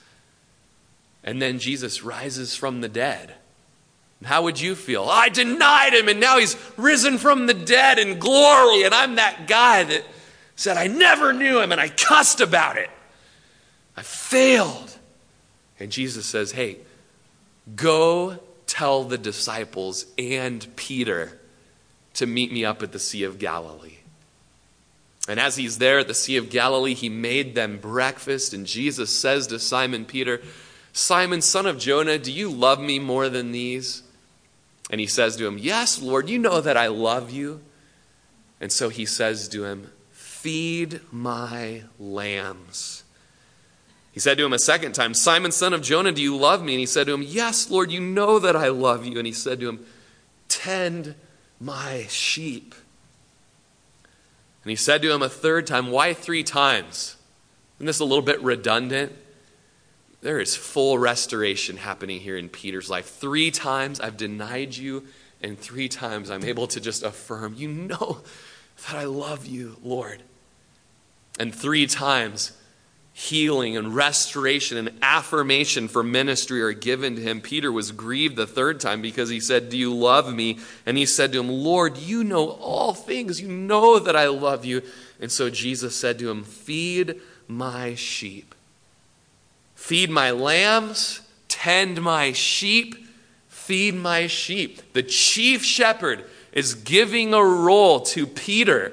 [1.26, 3.34] And then Jesus rises from the dead.
[4.24, 5.04] How would you feel?
[5.04, 9.46] I denied him and now he's risen from the dead in glory, and I'm that
[9.46, 10.04] guy that
[10.54, 12.88] said, I never knew him and I cussed about it.
[13.96, 14.96] I failed.
[15.78, 16.78] And Jesus says, Hey,
[17.74, 21.38] go tell the disciples and Peter
[22.14, 23.98] to meet me up at the Sea of Galilee.
[25.28, 28.54] And as he's there at the Sea of Galilee, he made them breakfast.
[28.54, 30.40] And Jesus says to Simon Peter,
[30.96, 34.02] Simon, son of Jonah, do you love me more than these?
[34.90, 37.60] And he says to him, Yes, Lord, you know that I love you.
[38.62, 43.04] And so he says to him, Feed my lambs.
[44.10, 46.72] He said to him a second time, Simon, son of Jonah, do you love me?
[46.72, 49.18] And he said to him, Yes, Lord, you know that I love you.
[49.18, 49.84] And he said to him,
[50.48, 51.14] Tend
[51.60, 52.74] my sheep.
[54.64, 57.16] And he said to him a third time, Why three times?
[57.76, 59.12] Isn't this a little bit redundant?
[60.22, 63.06] There is full restoration happening here in Peter's life.
[63.06, 65.04] Three times I've denied you,
[65.42, 68.22] and three times I'm able to just affirm, You know
[68.88, 70.22] that I love you, Lord.
[71.38, 72.52] And three times
[73.12, 77.40] healing and restoration and affirmation for ministry are given to him.
[77.40, 80.58] Peter was grieved the third time because he said, Do you love me?
[80.84, 83.40] And he said to him, Lord, you know all things.
[83.40, 84.82] You know that I love you.
[85.18, 88.54] And so Jesus said to him, Feed my sheep.
[89.86, 92.96] Feed my lambs, tend my sheep,
[93.46, 94.92] feed my sheep.
[94.94, 98.88] The chief shepherd is giving a role to Peter,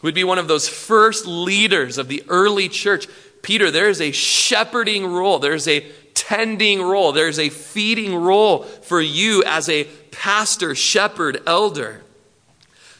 [0.00, 3.08] who would be one of those first leaders of the early church.
[3.42, 5.80] Peter, there is a shepherding role, there's a
[6.14, 12.00] tending role, there's a feeding role for you as a pastor, shepherd, elder.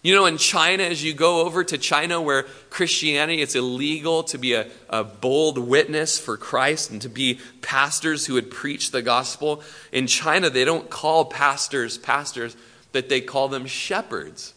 [0.03, 4.39] You know, in China, as you go over to China where Christianity, it's illegal to
[4.39, 9.01] be a, a bold witness for Christ and to be pastors who would preach the
[9.01, 9.63] gospel.
[9.93, 12.57] In China, they don't call pastors pastors,
[12.91, 14.55] but they call them shepherds.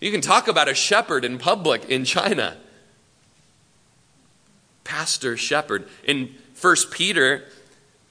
[0.00, 2.56] You can talk about a shepherd in public in China.
[4.84, 5.86] Pastor, shepherd.
[6.04, 7.44] In First Peter,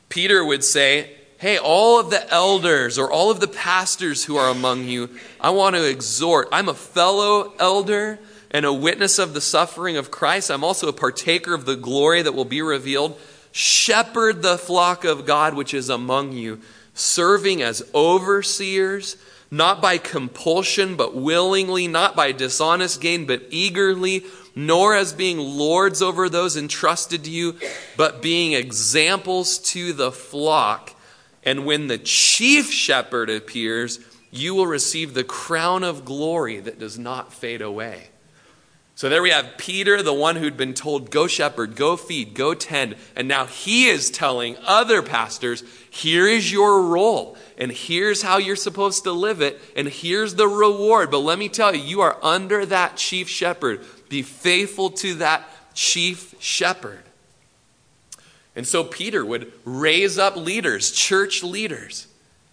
[0.07, 4.49] Peter would say, hey, all of the elders or all of the pastors who are
[4.49, 5.09] among you,
[5.39, 6.49] I want to exhort.
[6.51, 8.19] I'm a fellow elder
[8.51, 10.51] and a witness of the suffering of Christ.
[10.51, 13.17] I'm also a partaker of the glory that will be revealed.
[13.53, 16.59] Shepherd the flock of God which is among you,
[16.93, 19.15] serving as overseers,
[19.49, 24.25] not by compulsion, but willingly, not by dishonest gain, but eagerly,
[24.55, 27.55] nor as being lords over those entrusted to you,
[27.95, 30.95] but being examples to the flock.
[31.43, 33.99] And when the chief shepherd appears,
[34.31, 38.09] you will receive the crown of glory that does not fade away.
[38.95, 42.53] So there we have Peter, the one who'd been told, go shepherd, go feed, go
[42.53, 42.97] tend.
[43.15, 48.57] And now he is telling other pastors, here is your role, and here's how you're
[48.57, 51.11] supposed to live it, and here's the reward.
[51.11, 53.85] But let me tell you, you are under that chief shepherd.
[54.09, 57.03] Be faithful to that chief shepherd.
[58.55, 62.07] And so Peter would raise up leaders, church leaders,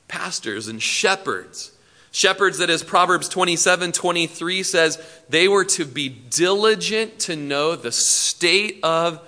[0.08, 1.72] pastors, and shepherds
[2.16, 7.92] Shepherds, that as Proverbs 27 23 says, they were to be diligent to know the
[7.92, 9.20] state of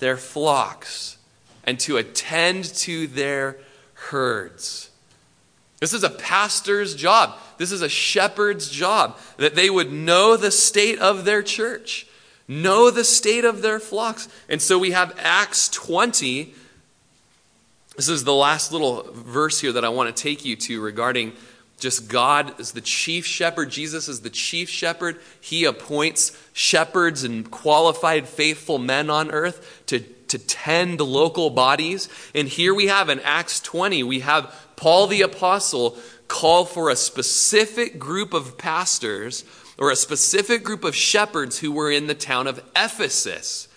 [0.00, 1.16] their flocks
[1.64, 3.56] and to attend to their
[3.94, 4.90] herds.
[5.80, 7.38] This is a pastor's job.
[7.56, 12.06] This is a shepherd's job that they would know the state of their church,
[12.46, 14.28] know the state of their flocks.
[14.48, 16.54] And so we have Acts 20.
[17.96, 21.32] This is the last little verse here that I want to take you to regarding
[21.78, 23.70] just God is the chief shepherd.
[23.70, 25.20] Jesus is the chief shepherd.
[25.40, 32.08] He appoints shepherds and qualified, faithful men on earth to, to tend local bodies.
[32.34, 36.96] And here we have in Acts 20, we have Paul the Apostle call for a
[36.96, 39.44] specific group of pastors
[39.78, 43.68] or a specific group of shepherds who were in the town of Ephesus.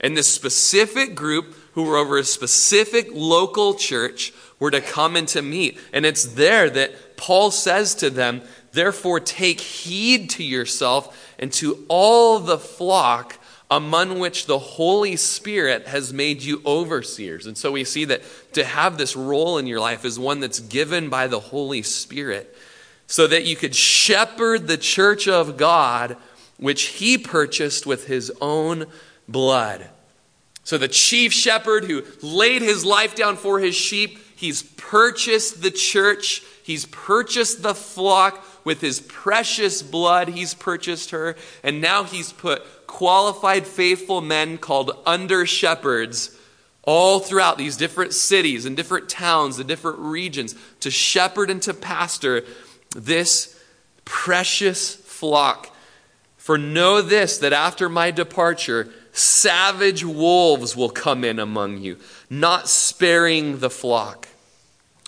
[0.00, 5.28] And this specific group, who were over a specific local church, were to come and
[5.28, 5.78] to meet.
[5.92, 8.42] And it's there that Paul says to them,
[8.72, 13.38] Therefore, take heed to yourself and to all the flock
[13.70, 17.46] among which the Holy Spirit has made you overseers.
[17.46, 18.22] And so we see that
[18.52, 22.55] to have this role in your life is one that's given by the Holy Spirit
[23.06, 26.16] so that you could shepherd the church of God,
[26.58, 28.86] which he purchased with his own
[29.28, 29.88] blood.
[30.64, 35.70] So the chief shepherd who laid his life down for his sheep He's purchased the
[35.70, 40.28] church, He's purchased the flock with His precious blood.
[40.28, 41.36] He's purchased her.
[41.62, 46.36] And now He's put qualified, faithful men called under shepherds
[46.82, 51.74] all throughout these different cities and different towns, and different regions, to shepherd and to
[51.74, 52.44] pastor
[52.96, 53.60] this
[54.04, 55.74] precious flock.
[56.36, 61.98] For know this, that after my departure, savage wolves will come in among you,
[62.30, 64.28] not sparing the flock.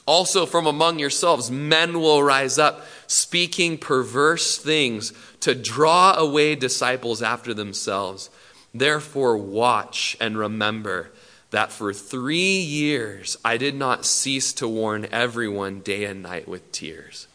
[0.07, 7.23] Also, from among yourselves, men will rise up, speaking perverse things to draw away disciples
[7.23, 8.31] after themselves.
[8.75, 11.11] Therefore, watch and remember
[11.51, 16.73] that for three years I did not cease to warn everyone day and night with
[16.73, 17.28] tears.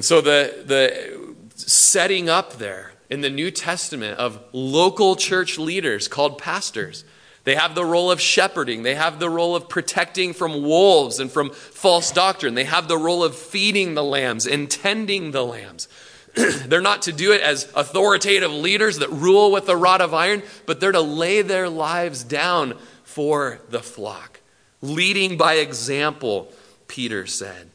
[0.00, 6.08] And so, the, the setting up there in the New Testament of local church leaders
[6.08, 7.04] called pastors
[7.44, 8.82] they have the role of shepherding.
[8.82, 12.54] They have the role of protecting from wolves and from false doctrine.
[12.54, 15.88] They have the role of feeding the lambs and tending the lambs.
[16.34, 20.42] they're not to do it as authoritative leaders that rule with a rod of iron,
[20.66, 22.74] but they're to lay their lives down
[23.04, 24.40] for the flock,
[24.82, 26.52] leading by example,
[26.88, 27.69] Peter said.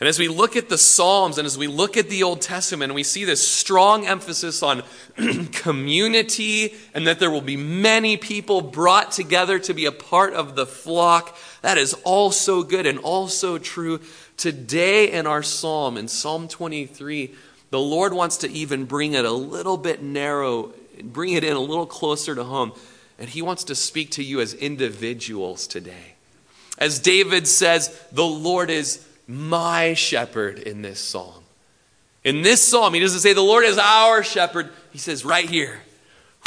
[0.00, 2.94] And as we look at the Psalms and as we look at the Old Testament,
[2.94, 4.82] we see this strong emphasis on
[5.52, 10.56] community and that there will be many people brought together to be a part of
[10.56, 11.36] the flock.
[11.60, 14.00] That is all so good and also true.
[14.38, 17.34] Today in our psalm, in Psalm 23,
[17.68, 20.72] the Lord wants to even bring it a little bit narrow,
[21.02, 22.72] bring it in a little closer to home.
[23.18, 26.14] And He wants to speak to you as individuals today.
[26.78, 31.44] As David says, the Lord is my shepherd in this psalm.
[32.24, 34.70] In this psalm, he doesn't say the Lord is our shepherd.
[34.90, 35.80] He says, right here,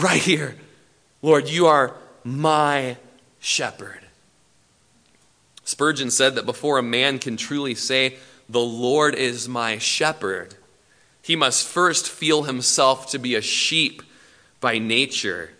[0.01, 0.55] right here,
[1.21, 2.97] Lord, you are my
[3.39, 3.99] shepherd.
[5.63, 8.17] Spurgeon said that before a man can truly say,
[8.49, 10.55] The Lord is my shepherd,
[11.21, 14.03] he must first feel himself to be a sheep
[14.59, 15.51] by nature.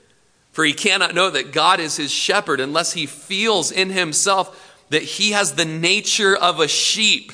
[0.52, 4.63] For he cannot know that God is his shepherd unless he feels in himself
[4.94, 7.32] that he has the nature of a sheep.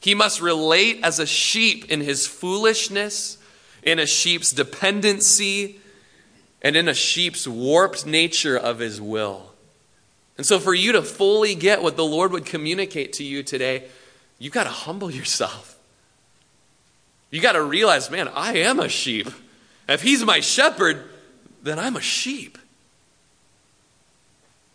[0.00, 3.38] He must relate as a sheep in his foolishness,
[3.82, 5.80] in a sheep's dependency,
[6.62, 9.52] and in a sheep's warped nature of his will.
[10.36, 13.88] And so, for you to fully get what the Lord would communicate to you today,
[14.38, 15.76] you've got to humble yourself.
[17.32, 19.28] You got to realize, man, I am a sheep.
[19.88, 21.02] If he's my shepherd,
[21.64, 22.58] then I'm a sheep.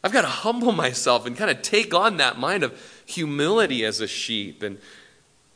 [0.04, 4.00] I've got to humble myself and kind of take on that mind of humility as
[4.00, 4.64] a sheep.
[4.64, 4.80] And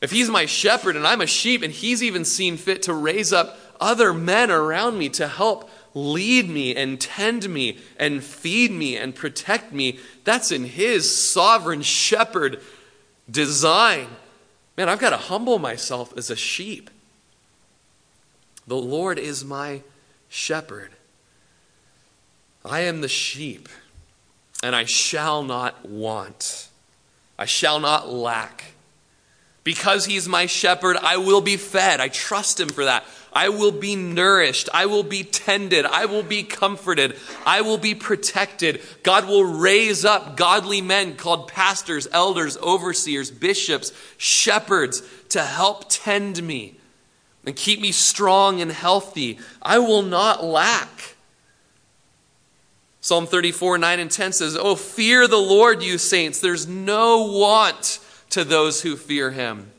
[0.00, 3.32] if he's my shepherd and I'm a sheep, and he's even seen fit to raise
[3.32, 8.96] up other men around me to help lead me and tend me and feed me
[8.96, 12.60] and protect me, that's in his sovereign shepherd
[13.30, 14.08] design.
[14.76, 16.90] Man, I've got to humble myself as a sheep.
[18.66, 19.82] The Lord is my
[20.28, 20.90] shepherd.
[22.64, 23.68] I am the sheep,
[24.64, 26.68] and I shall not want.
[27.38, 28.64] I shall not lack.
[29.62, 32.00] Because he's my shepherd, I will be fed.
[32.00, 33.04] I trust him for that.
[33.30, 34.70] I will be nourished.
[34.72, 35.84] I will be tended.
[35.84, 37.14] I will be comforted.
[37.44, 38.80] I will be protected.
[39.02, 46.42] God will raise up godly men called pastors, elders, overseers, bishops, shepherds to help tend
[46.42, 46.76] me
[47.44, 49.38] and keep me strong and healthy.
[49.60, 51.13] I will not lack.
[53.04, 56.40] Psalm 34, 9 and 10 says, Oh, fear the Lord, you saints.
[56.40, 57.98] There's no want
[58.30, 59.70] to those who fear him.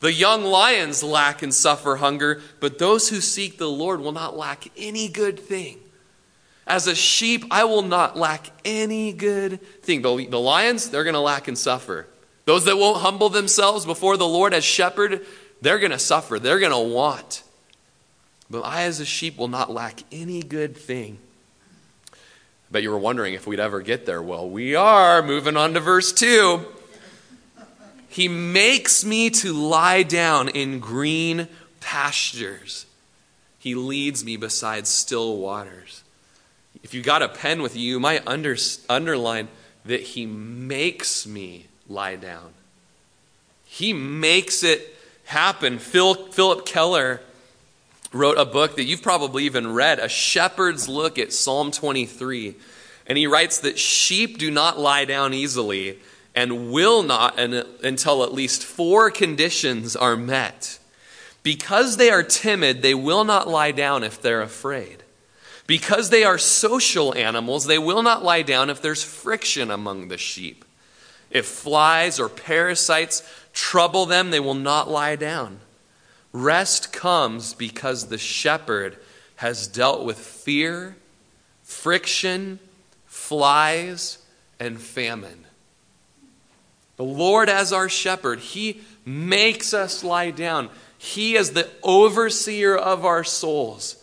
[0.00, 4.36] The young lions lack and suffer hunger, but those who seek the Lord will not
[4.36, 5.78] lack any good thing.
[6.66, 10.02] As a sheep, I will not lack any good thing.
[10.02, 12.06] The, the lions, they're going to lack and suffer.
[12.44, 15.24] Those that won't humble themselves before the Lord as shepherd,
[15.62, 16.38] they're going to suffer.
[16.38, 17.44] They're going to want.
[18.50, 21.16] But I, as a sheep, will not lack any good thing.
[22.74, 24.20] Bet you were wondering if we'd ever get there.
[24.20, 25.22] Well, we are.
[25.22, 26.66] Moving on to verse 2.
[28.08, 31.46] He makes me to lie down in green
[31.78, 32.86] pastures.
[33.60, 36.02] He leads me beside still waters.
[36.82, 38.56] If you got a pen with you, you might under,
[38.88, 39.46] underline
[39.84, 42.54] that He makes me lie down.
[43.66, 44.96] He makes it
[45.26, 45.78] happen.
[45.78, 47.20] Phil, Phillip Keller
[48.14, 52.54] wrote a book that you've probably even read, A Shepherd's Look at Psalm 23.
[53.06, 55.98] And he writes that sheep do not lie down easily
[56.34, 60.78] and will not until at least four conditions are met.
[61.42, 65.02] Because they are timid, they will not lie down if they're afraid.
[65.66, 70.18] Because they are social animals, they will not lie down if there's friction among the
[70.18, 70.64] sheep.
[71.30, 75.60] If flies or parasites trouble them, they will not lie down.
[76.34, 78.98] Rest comes because the shepherd
[79.36, 80.96] has dealt with fear,
[81.62, 82.58] friction,
[83.06, 84.18] flies,
[84.58, 85.46] and famine.
[86.96, 90.70] The Lord, as our shepherd, He makes us lie down.
[90.98, 94.02] He, as the overseer of our souls,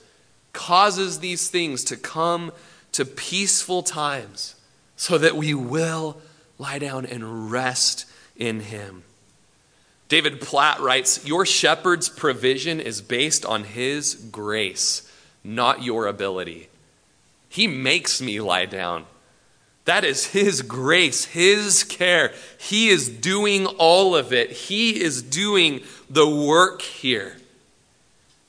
[0.53, 2.53] causes these things to come
[2.93, 4.55] to peaceful times
[4.95, 6.21] so that we will
[6.57, 8.05] lie down and rest
[8.37, 9.03] in Him.
[10.11, 15.09] David Platt writes Your shepherd's provision is based on His grace,
[15.41, 16.67] not your ability.
[17.47, 19.05] He makes me lie down.
[19.85, 22.33] That is His grace, His care.
[22.59, 24.51] He is doing all of it.
[24.51, 27.37] He is doing the work here.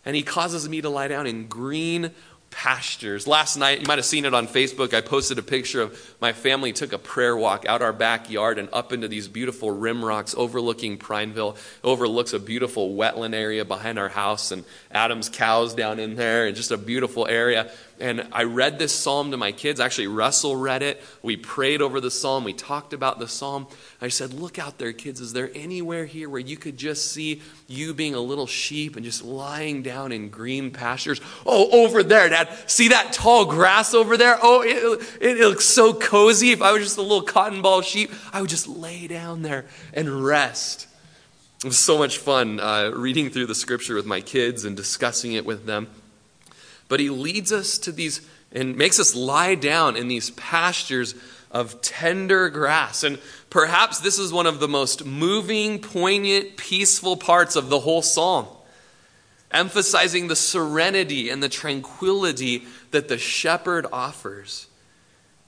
[0.05, 2.11] And He causes me to lie down in green
[2.53, 3.27] pastures.
[3.27, 4.95] Last night, you might have seen it on Facebook.
[4.95, 8.69] I posted a picture of my family took a prayer walk out our backyard and
[8.73, 11.57] up into these beautiful rim rocks overlooking Prineville.
[11.83, 16.55] Overlooks a beautiful wetland area behind our house and Adam's cows down in there and
[16.55, 17.71] just a beautiful area.
[18.03, 19.79] And I read this psalm to my kids.
[19.79, 21.01] Actually, Russell read it.
[21.23, 22.43] We prayed over the psalm.
[22.43, 23.69] We talked about the psalm.
[24.01, 25.21] I said, Look out there, kids.
[25.21, 29.05] Is there anywhere here where you could just see you being a little sheep and
[29.05, 31.21] just lying down in green pastures?
[31.47, 32.42] Oh, over there, Dad.
[32.67, 34.39] See that tall grass over there?
[34.43, 36.51] Oh, it, it looks so cozy.
[36.51, 39.67] If I was just a little cotton ball sheep, I would just lay down there
[39.93, 40.87] and rest.
[41.65, 45.35] It was so much fun uh, reading through the scripture with my kids and discussing
[45.35, 45.89] it with them.
[46.89, 51.15] But he leads us to these and makes us lie down in these pastures
[51.51, 53.05] of tender grass.
[53.05, 53.19] And
[53.51, 58.47] perhaps this is one of the most moving, poignant, peaceful parts of the whole psalm,
[59.53, 64.67] emphasizing the serenity and the tranquility that the shepherd offers.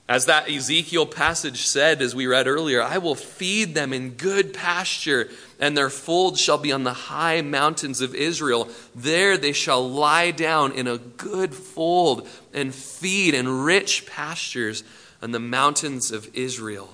[0.06, 4.52] As that Ezekiel passage said, as we read earlier, I will feed them in good
[4.52, 8.68] pasture, and their fold shall be on the high mountains of Israel.
[8.94, 14.84] There they shall lie down in a good fold and feed in rich pastures
[15.22, 16.90] on the mountains of Israel.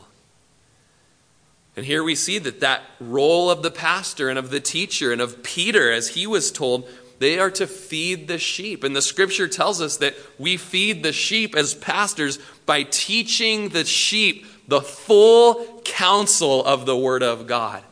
[1.77, 5.21] And here we see that that role of the pastor and of the teacher and
[5.21, 6.89] of Peter, as he was told,
[7.21, 8.83] they are to feed the sheep.
[8.83, 13.85] And the scripture tells us that we feed the sheep as pastors by teaching the
[13.85, 17.85] sheep the full counsel of the Word of God.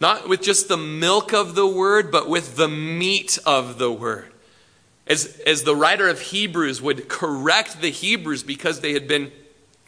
[0.00, 4.32] Not with just the milk of the Word, but with the meat of the Word.
[5.08, 9.32] As, as the writer of Hebrews would correct the Hebrews because they had been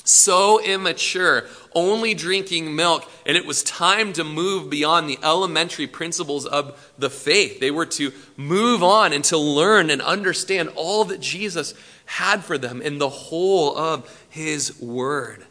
[0.09, 1.45] so immature,
[1.75, 7.11] only drinking milk, and it was time to move beyond the elementary principles of the
[7.11, 7.61] faith.
[7.61, 11.75] They were to move on and to learn and understand all that Jesus
[12.07, 15.45] had for them in the whole of his word.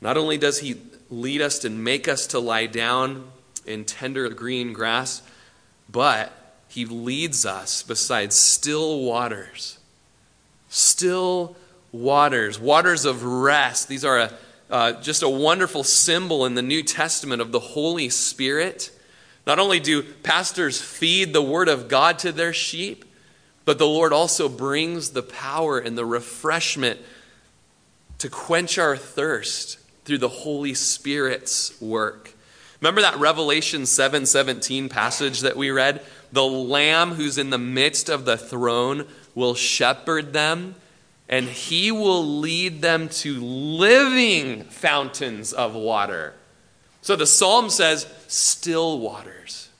[0.00, 3.30] Not only does he lead us and make us to lie down
[3.66, 5.22] in tender green grass,
[5.90, 6.32] but
[6.68, 9.78] he leads us beside still waters.
[10.70, 11.54] Still
[11.92, 13.88] waters, waters of rest.
[13.88, 14.32] These are a,
[14.70, 18.90] uh, just a wonderful symbol in the New Testament of the Holy Spirit.
[19.46, 23.04] Not only do pastors feed the Word of God to their sheep,
[23.64, 26.98] but the Lord also brings the power and the refreshment
[28.18, 32.34] to quench our thirst through the Holy Spirit's work.
[32.80, 36.02] Remember that Revelation 7:17 passage that we read?
[36.32, 40.74] The lamb who's in the midst of the throne will shepherd them
[41.32, 46.34] and he will lead them to living fountains of water.
[47.00, 49.70] So the psalm says, still waters.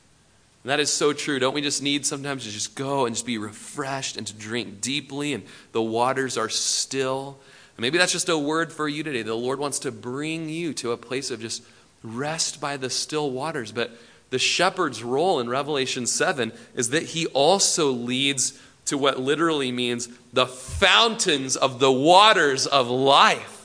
[0.64, 1.38] And that is so true.
[1.38, 4.80] Don't we just need sometimes to just go and just be refreshed and to drink
[4.80, 7.38] deeply, and the waters are still?
[7.76, 9.20] And maybe that's just a word for you today.
[9.20, 11.62] The Lord wants to bring you to a place of just
[12.02, 13.72] rest by the still waters.
[13.72, 13.90] But
[14.30, 20.08] the shepherd's role in Revelation 7 is that he also leads to what literally means
[20.32, 23.62] the fountains of the waters of life.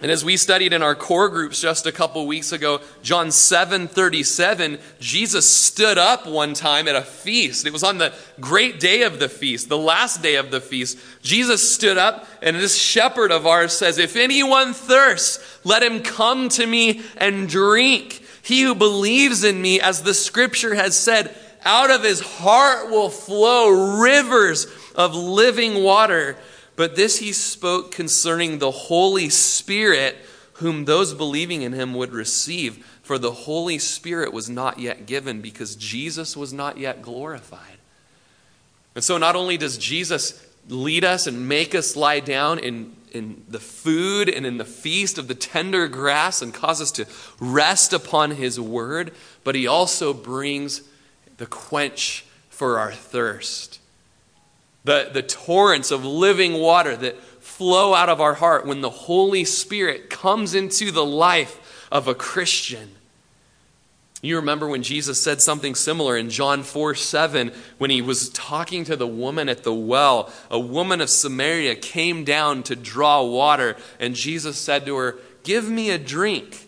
[0.00, 4.78] And as we studied in our core groups just a couple weeks ago, John 7:37,
[5.00, 7.66] Jesus stood up one time at a feast.
[7.66, 10.98] It was on the great day of the feast, the last day of the feast.
[11.22, 16.48] Jesus stood up and this shepherd of ours says, "If anyone thirsts, let him come
[16.50, 18.22] to me and drink.
[18.40, 21.34] He who believes in me, as the scripture has said,
[21.64, 26.36] out of his heart will flow rivers of living water.
[26.76, 30.16] But this he spoke concerning the Holy Spirit,
[30.54, 32.84] whom those believing in him would receive.
[33.02, 37.78] For the Holy Spirit was not yet given because Jesus was not yet glorified.
[38.94, 43.44] And so, not only does Jesus lead us and make us lie down in, in
[43.48, 47.06] the food and in the feast of the tender grass and cause us to
[47.40, 49.12] rest upon his word,
[49.44, 50.82] but he also brings
[51.38, 53.80] the quench for our thirst.
[54.84, 59.44] The, the torrents of living water that flow out of our heart when the Holy
[59.44, 62.90] Spirit comes into the life of a Christian.
[64.20, 68.84] You remember when Jesus said something similar in John 4 7 when he was talking
[68.84, 70.32] to the woman at the well.
[70.50, 75.68] A woman of Samaria came down to draw water, and Jesus said to her, Give
[75.68, 76.67] me a drink.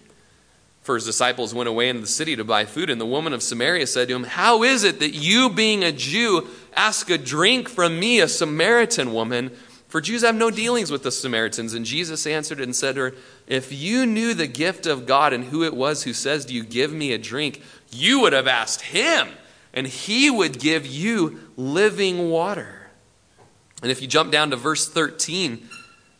[0.82, 3.42] For his disciples went away into the city to buy food, and the woman of
[3.42, 7.68] Samaria said to him, How is it that you, being a Jew, ask a drink
[7.68, 9.50] from me, a Samaritan woman?
[9.88, 11.74] For Jews have no dealings with the Samaritans.
[11.74, 13.14] And Jesus answered and said to her,
[13.46, 16.62] If you knew the gift of God and who it was who says to you,
[16.64, 17.60] Give me a drink,
[17.90, 19.28] you would have asked him,
[19.74, 22.88] and he would give you living water.
[23.82, 25.68] And if you jump down to verse 13,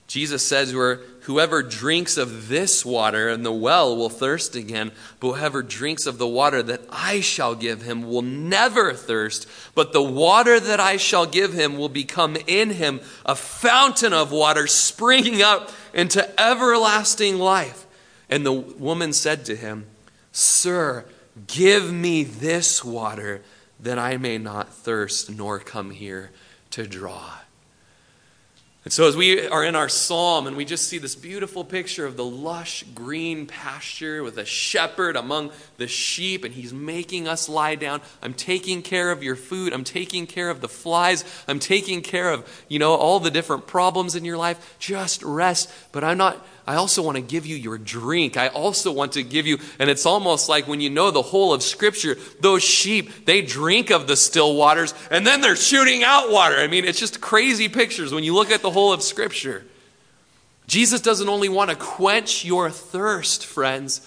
[0.07, 4.91] Jesus says to her, Whoever drinks of this water in the well will thirst again,
[5.21, 9.47] but whoever drinks of the water that I shall give him will never thirst.
[9.75, 14.33] But the water that I shall give him will become in him a fountain of
[14.33, 17.87] water springing up into everlasting life.
[18.31, 19.87] And the woman said to him,
[20.33, 21.05] Sir,
[21.47, 23.43] give me this water
[23.79, 26.31] that I may not thirst nor come here
[26.71, 27.40] to draw.
[28.91, 32.07] And so, as we are in our psalm and we just see this beautiful picture
[32.07, 37.49] of the lush green pasture with a shepherd among the sheep, and he's making us
[37.49, 38.01] lie down.
[38.21, 39.73] I'm taking care of your food.
[39.73, 41.25] I'm taking care of the flies.
[41.47, 44.75] I'm taking care of, you know, all the different problems in your life.
[44.81, 45.73] Just rest.
[45.93, 48.37] But I'm not I also want to give you your drink.
[48.37, 51.53] I also want to give you, and it's almost like when you know the whole
[51.53, 56.31] of Scripture, those sheep, they drink of the still waters and then they're shooting out
[56.31, 56.57] water.
[56.57, 59.65] I mean, it's just crazy pictures when you look at the whole of Scripture.
[60.67, 64.07] Jesus doesn't only want to quench your thirst, friends.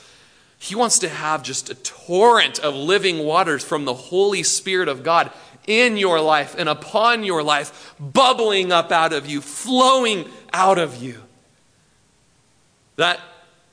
[0.59, 5.03] He wants to have just a torrent of living waters from the Holy Spirit of
[5.03, 5.31] God
[5.67, 11.01] in your life and upon your life, bubbling up out of you, flowing out of
[11.01, 11.22] you.
[12.95, 13.19] That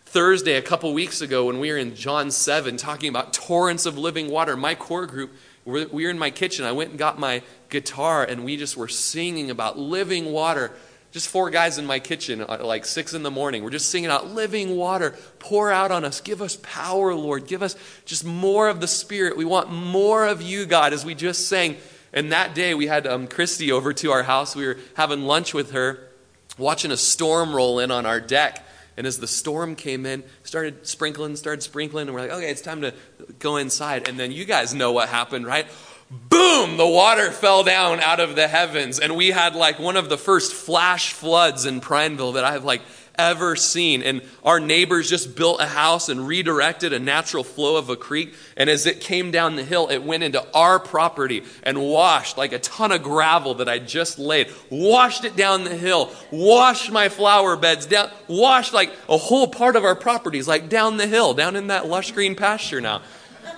[0.06, 3.98] Thursday, a couple weeks ago, when we were in John 7 talking about torrents of
[3.98, 5.32] living water, my core group,
[5.66, 6.64] we were in my kitchen.
[6.64, 10.72] I went and got my guitar, and we just were singing about living water.
[11.12, 13.62] Just four guys in my kitchen, uh, like six in the morning.
[13.62, 15.14] We're just singing out living water.
[15.38, 16.22] Pour out on us.
[16.22, 17.46] Give us power, Lord.
[17.46, 19.36] Give us just more of the Spirit.
[19.36, 21.76] We want more of you, God, as we just sang.
[22.14, 24.56] And that day, we had um, Christy over to our house.
[24.56, 26.08] We were having lunch with her.
[26.56, 28.64] watching a storm roll in on our deck.
[29.00, 32.60] And as the storm came in, started sprinkling, started sprinkling, and we're like, okay, it's
[32.60, 32.92] time to
[33.38, 34.06] go inside.
[34.06, 35.66] And then you guys know what happened, right?
[36.10, 36.76] Boom!
[36.76, 38.98] The water fell down out of the heavens.
[39.00, 42.82] And we had like one of the first flash floods in Prineville that I've like
[43.18, 44.02] ever seen.
[44.02, 48.34] And our neighbors just built a house and redirected a natural flow of a creek.
[48.56, 52.52] And as it came down the hill, it went into our property and washed like
[52.52, 57.08] a ton of gravel that I just laid, washed it down the hill, washed my
[57.08, 61.34] flower beds down, washed like a whole part of our properties, like down the hill,
[61.34, 63.02] down in that lush green pasture now.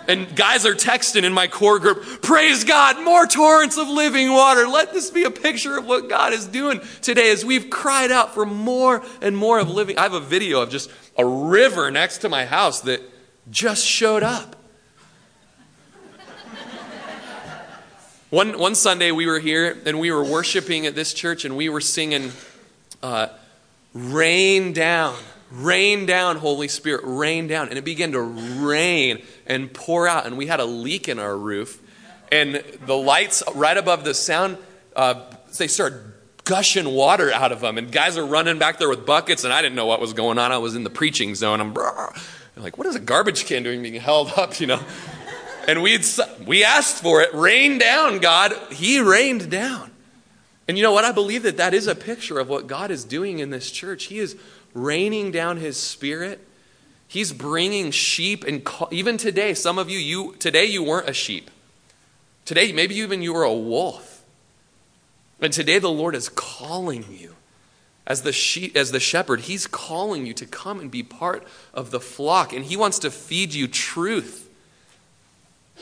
[0.08, 4.66] And guys are texting in my core group, praise God, more torrents of living water.
[4.66, 8.34] Let this be a picture of what God is doing today as we've cried out
[8.34, 9.98] for more and more of living.
[9.98, 13.00] I have a video of just a river next to my house that
[13.50, 14.56] just showed up.
[18.30, 21.68] one, one Sunday we were here and we were worshiping at this church and we
[21.68, 22.32] were singing,
[23.02, 23.28] uh,
[23.94, 25.16] Rain Down
[25.52, 27.68] Rain down, Holy Spirit, rain down.
[27.68, 30.26] And it began to rain and pour out.
[30.26, 31.80] And we had a leak in our roof.
[32.30, 34.56] And the lights right above the sound,
[34.96, 35.22] uh,
[35.58, 36.00] they started
[36.44, 37.76] gushing water out of them.
[37.76, 39.44] And guys are running back there with buckets.
[39.44, 40.52] And I didn't know what was going on.
[40.52, 41.60] I was in the preaching zone.
[41.60, 44.80] I'm, I'm like, what is a garbage can doing being held up, you know?
[45.68, 45.98] And we
[46.46, 47.32] we asked for it.
[47.34, 48.52] Rain down, God.
[48.72, 49.90] He rained down.
[50.66, 51.04] And you know what?
[51.04, 54.04] I believe that that is a picture of what God is doing in this church.
[54.04, 54.36] He is
[54.74, 56.46] raining down his spirit.
[57.08, 61.50] He's bringing sheep and even today some of you you today you weren't a sheep.
[62.44, 64.24] Today maybe even you were a wolf.
[65.40, 67.34] And today the Lord is calling you
[68.06, 69.40] as the sheep as the shepherd.
[69.40, 73.10] He's calling you to come and be part of the flock and he wants to
[73.10, 74.41] feed you truth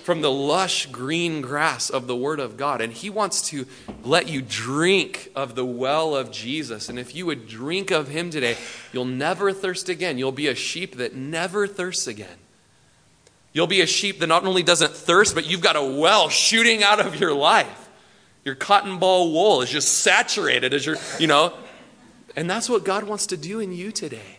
[0.03, 2.81] from the lush green grass of the Word of God.
[2.81, 3.67] And He wants to
[4.03, 6.89] let you drink of the well of Jesus.
[6.89, 8.57] And if you would drink of Him today,
[8.93, 10.19] you'll never thirst again.
[10.19, 12.39] You'll be a sheep that never thirsts again.
[13.53, 16.83] You'll be a sheep that not only doesn't thirst, but you've got a well shooting
[16.83, 17.89] out of your life.
[18.45, 21.53] Your cotton ball wool is just saturated as you're, you know.
[22.37, 24.39] And that's what God wants to do in you today.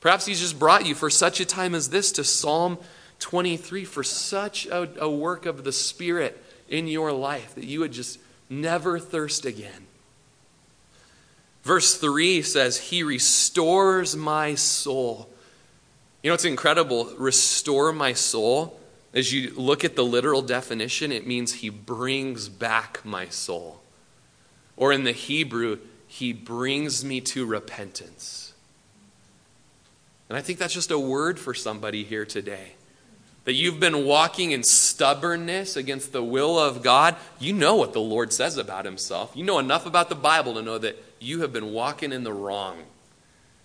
[0.00, 2.78] Perhaps He's just brought you for such a time as this to Psalm
[3.18, 7.92] 23 for such a, a work of the Spirit in your life that you would
[7.92, 9.86] just never thirst again.
[11.62, 15.28] Verse 3 says, He restores my soul.
[16.22, 17.12] You know, it's incredible.
[17.18, 18.80] Restore my soul.
[19.12, 23.80] As you look at the literal definition, it means He brings back my soul.
[24.76, 28.54] Or in the Hebrew, He brings me to repentance.
[30.28, 32.74] And I think that's just a word for somebody here today
[33.44, 38.00] that you've been walking in stubbornness against the will of God, you know what the
[38.00, 39.32] Lord says about himself.
[39.34, 42.32] You know enough about the Bible to know that you have been walking in the
[42.32, 42.82] wrong.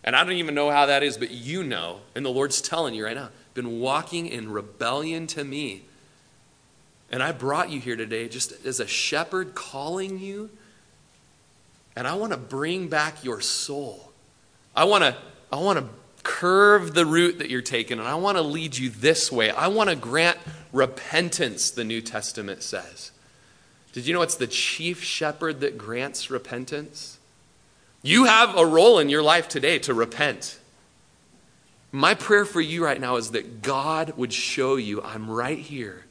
[0.04, 2.94] And I don't even know how that is, but you know, and the Lord's telling
[2.94, 5.84] you right now, been walking in rebellion to me.
[7.12, 10.50] And I brought you here today just as a shepherd calling you.
[11.96, 14.12] And I want to bring back your soul.
[14.76, 15.16] I want to
[15.52, 15.86] I want to
[16.24, 19.52] curve the route that you're taking, and I want to lead you this way.
[19.52, 20.38] I want to grant
[20.72, 23.12] repentance, the New Testament says.
[23.92, 27.20] Did you know it's the chief shepherd that grants repentance?
[28.02, 30.60] You have a role in your life today to repent.
[31.92, 36.06] My prayer for you right now is that God would show you, I'm right here.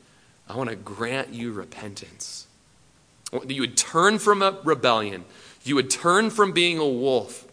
[0.49, 2.47] I want to grant you repentance.
[3.49, 5.25] You would turn from a rebellion.
[5.65, 7.47] You would turn from being a wolf.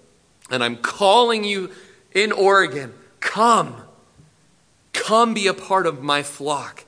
[0.52, 1.72] And I'm calling you
[2.14, 3.76] in Oregon, come.
[4.94, 6.86] Come be a part of my flock.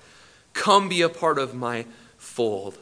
[0.54, 1.86] Come be a part of my
[2.18, 2.78] fold.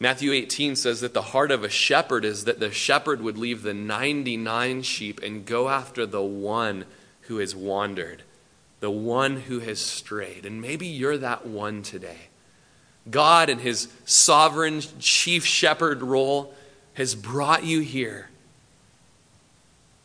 [0.00, 3.62] Matthew 18 says that the heart of a shepherd is that the shepherd would leave
[3.62, 6.84] the 99 sheep and go after the one
[7.22, 8.24] who has wandered,
[8.80, 10.44] the one who has strayed.
[10.44, 12.18] And maybe you're that one today.
[13.08, 16.52] God, in his sovereign chief shepherd role,
[16.94, 18.28] has brought you here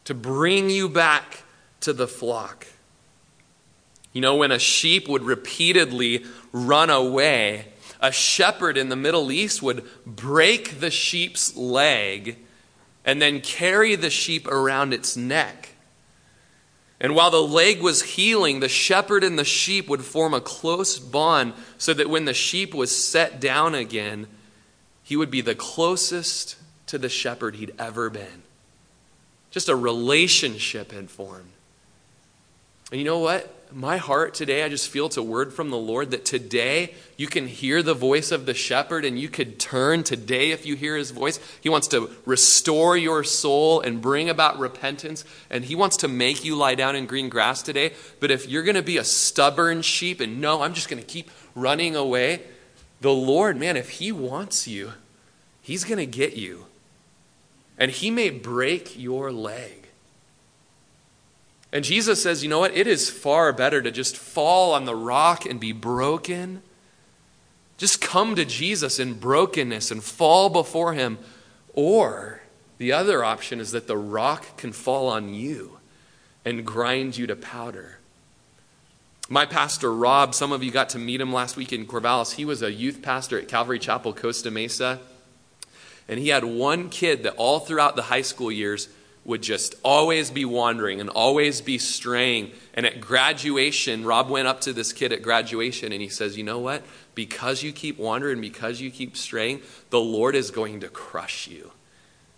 [0.08, 1.44] to bring you back
[1.82, 2.66] to the flock.
[4.14, 9.62] You know, when a sheep would repeatedly run away, a shepherd in the Middle East
[9.62, 12.38] would break the sheep's leg
[13.04, 15.74] and then carry the sheep around its neck.
[17.02, 20.98] And while the leg was healing, the shepherd and the sheep would form a close
[20.98, 24.28] bond so that when the sheep was set down again,
[25.04, 26.56] he would be the closest
[26.86, 28.47] to the shepherd he'd ever been.
[29.52, 31.52] Just a relationship had formed.
[32.92, 33.54] And you know what?
[33.74, 37.28] My heart today, I just feel it's a word from the Lord that today you
[37.28, 40.96] can hear the voice of the shepherd and you could turn today if you hear
[40.96, 41.38] his voice.
[41.60, 46.46] He wants to restore your soul and bring about repentance, and he wants to make
[46.46, 47.92] you lie down in green grass today.
[48.22, 51.08] But if you're going to be a stubborn sheep and no, I'm just going to
[51.08, 52.44] keep running away,
[53.02, 54.94] the Lord, man, if he wants you,
[55.62, 56.67] he's going to get you.
[57.78, 59.88] And he may break your leg.
[61.72, 62.76] And Jesus says, you know what?
[62.76, 66.62] It is far better to just fall on the rock and be broken.
[67.78, 71.20] Just come to Jesus in brokenness and fall before him.
[71.74, 72.42] Or
[72.78, 75.78] the other option is that the rock can fall on you
[76.46, 78.00] and grind you to powder.
[79.30, 82.36] My pastor, Rob, some of you got to meet him last week in Corvallis.
[82.36, 85.00] He was a youth pastor at Calvary Chapel, Costa Mesa.
[86.08, 88.90] And he had one kid that all throughout the high school years
[89.28, 92.52] would just always be wandering and always be straying.
[92.74, 96.46] And at graduation, Rob went up to this kid at graduation and he says, You
[96.46, 96.84] know what?
[97.14, 101.72] Because you keep wandering, because you keep straying, the Lord is going to crush you.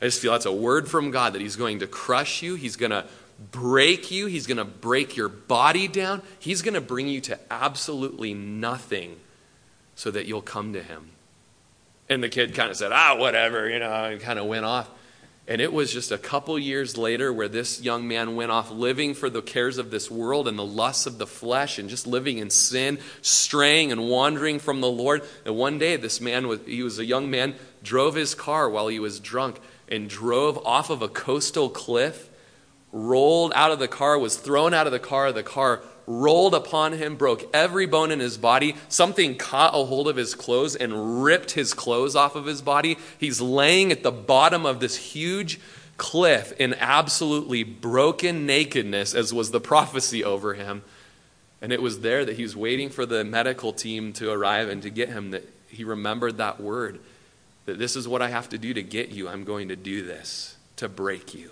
[0.02, 2.56] I just feel that's a word from God that He's going to crush you.
[2.56, 3.06] He's going to
[3.52, 4.26] break you.
[4.26, 6.22] He's going to break your body down.
[6.40, 9.18] He's going to bring you to absolutely nothing
[9.96, 11.12] so that you'll come to Him.
[12.10, 14.90] And the kid kind of said, Ah, whatever, you know, and kind of went off.
[15.50, 19.16] And it was just a couple years later where this young man went off living
[19.16, 22.38] for the cares of this world and the lusts of the flesh and just living
[22.38, 25.24] in sin, straying and wandering from the Lord.
[25.46, 28.90] And one day, this man was, he was a young man, drove his car while
[28.90, 32.30] he was drunk and drove off of a coastal cliff,
[32.92, 35.32] rolled out of the car, was thrown out of the car.
[35.32, 38.76] The car rolled upon him, broke every bone in his body.
[38.90, 42.98] Something caught a hold of his clothes and ripped his clothes off of his body.
[43.20, 45.60] He's laying at the bottom of this huge
[45.98, 50.82] cliff in absolutely broken nakedness, as was the prophecy over him.
[51.62, 54.82] And it was there that he was waiting for the medical team to arrive and
[54.82, 57.00] to get him that he remembered that word
[57.68, 59.30] that this is what I have to do to get you.
[59.30, 61.52] I'm going to do this to break you.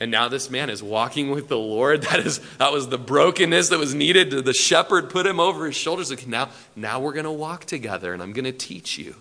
[0.00, 2.02] And now this man is walking with the Lord.
[2.10, 4.30] That is that was the brokenness that was needed.
[4.30, 6.10] The shepherd put him over his shoulders.
[6.10, 9.14] Like now, now we're gonna walk together and I'm gonna teach you.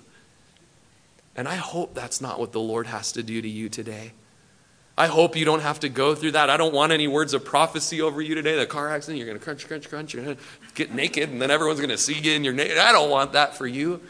[1.35, 4.13] And I hope that's not what the Lord has to do to you today.
[4.99, 6.49] I hope you don't have to go through that.
[6.49, 8.57] I don't want any words of prophecy over you today.
[8.57, 10.13] The car accident, you're going to crunch, crunch, crunch.
[10.13, 10.41] You're going to
[10.75, 12.77] get naked, and then everyone's going to see you in your naked.
[12.77, 14.01] I don't want that for you.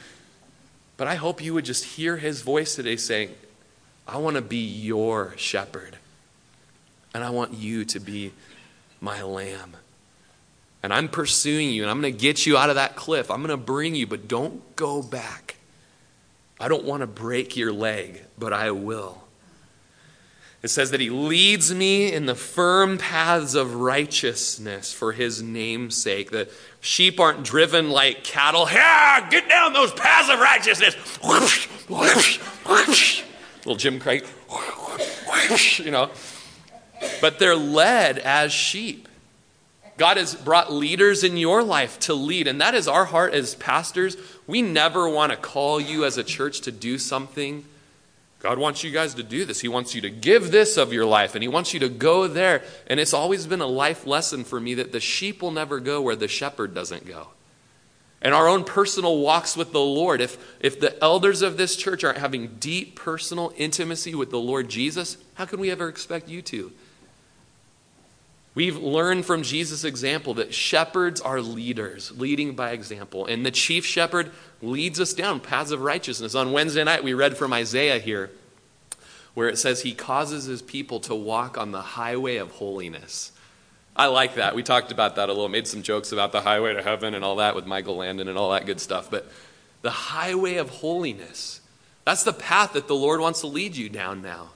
[0.97, 3.29] But I hope you would just hear his voice today saying,
[4.07, 5.98] I want to be your shepherd.
[7.13, 8.33] And I want you to be
[9.01, 9.75] my lamb.
[10.81, 13.29] And I'm pursuing you, and I'm going to get you out of that cliff.
[13.29, 15.55] I'm going to bring you, but don't go back.
[16.59, 19.23] I don't want to break your leg, but I will.
[20.61, 25.95] It says that he leads me in the firm paths of righteousness for his name's
[25.95, 26.31] sake.
[26.31, 26.49] The
[26.81, 28.67] sheep aren't driven like cattle.
[28.69, 30.95] Yeah, get down those paths of righteousness.
[33.59, 34.25] Little Jim Craig.
[35.77, 36.09] You know,
[37.21, 39.07] but they're led as sheep.
[39.97, 43.55] God has brought leaders in your life to lead, and that is our heart as
[43.55, 44.15] pastors.
[44.47, 47.65] We never want to call you as a church to do something.
[48.39, 49.59] God wants you guys to do this.
[49.59, 52.27] He wants you to give this of your life, and He wants you to go
[52.27, 52.63] there.
[52.87, 56.01] And it's always been a life lesson for me that the sheep will never go
[56.01, 57.27] where the shepherd doesn't go.
[58.21, 62.05] And our own personal walks with the Lord, if, if the elders of this church
[62.05, 66.41] aren't having deep personal intimacy with the Lord Jesus, how can we ever expect you
[66.43, 66.71] to?
[68.55, 73.25] We've learned from Jesus' example that shepherds are leaders, leading by example.
[73.25, 74.31] And the chief shepherd
[74.61, 76.35] leads us down paths of righteousness.
[76.35, 78.31] On Wednesday night, we read from Isaiah here,
[79.35, 83.31] where it says he causes his people to walk on the highway of holiness.
[83.95, 84.55] I like that.
[84.55, 87.23] We talked about that a little, made some jokes about the highway to heaven and
[87.23, 89.11] all that with Michael Landon and all that good stuff.
[89.11, 89.29] But
[89.81, 91.61] the highway of holiness,
[92.05, 94.49] that's the path that the Lord wants to lead you down now.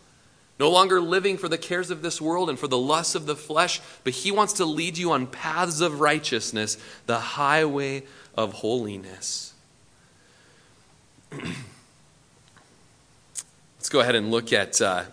[0.60, 3.36] No longer living for the cares of this world and for the lusts of the
[3.36, 8.04] flesh, but He wants to lead you on paths of righteousness, the highway
[8.36, 9.54] of holiness.
[11.32, 11.50] Let's
[13.90, 15.06] go ahead and look at uh,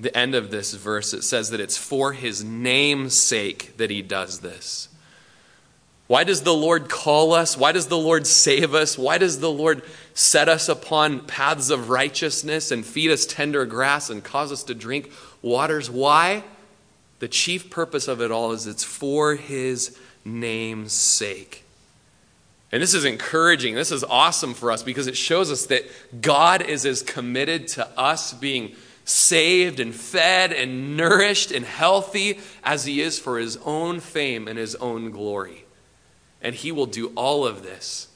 [0.00, 1.12] the end of this verse.
[1.12, 4.88] It says that it's for His name's sake that He does this.
[6.08, 7.56] Why does the Lord call us?
[7.56, 8.96] Why does the Lord save us?
[8.98, 9.82] Why does the Lord
[10.14, 14.74] set us upon paths of righteousness and feed us tender grass and cause us to
[14.74, 15.90] drink waters?
[15.90, 16.44] Why?
[17.18, 21.64] The chief purpose of it all is it's for His name's sake.
[22.72, 23.74] And this is encouraging.
[23.74, 25.84] This is awesome for us because it shows us that
[26.22, 32.86] God is as committed to us being saved and fed and nourished and healthy as
[32.86, 35.64] he is for his own fame and his own glory.
[36.42, 38.08] And he will do all of this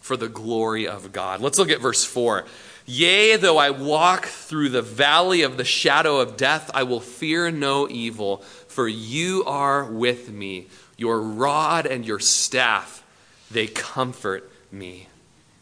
[0.00, 1.40] for the glory of God.
[1.40, 2.44] Let's look at verse 4.
[2.86, 7.50] Yea, though I walk through the valley of the shadow of death, I will fear
[7.50, 10.68] no evil, for you are with me.
[10.96, 13.04] Your rod and your staff,
[13.50, 15.08] they comfort me.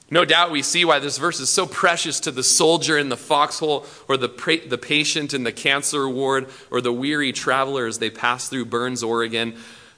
[0.08, 3.16] No doubt we see why this verse is so precious to the soldier in the
[3.16, 7.98] foxhole, or the, pra- the patient in the cancer ward, or the weary traveler as
[7.98, 9.56] they pass through Burns, Oregon,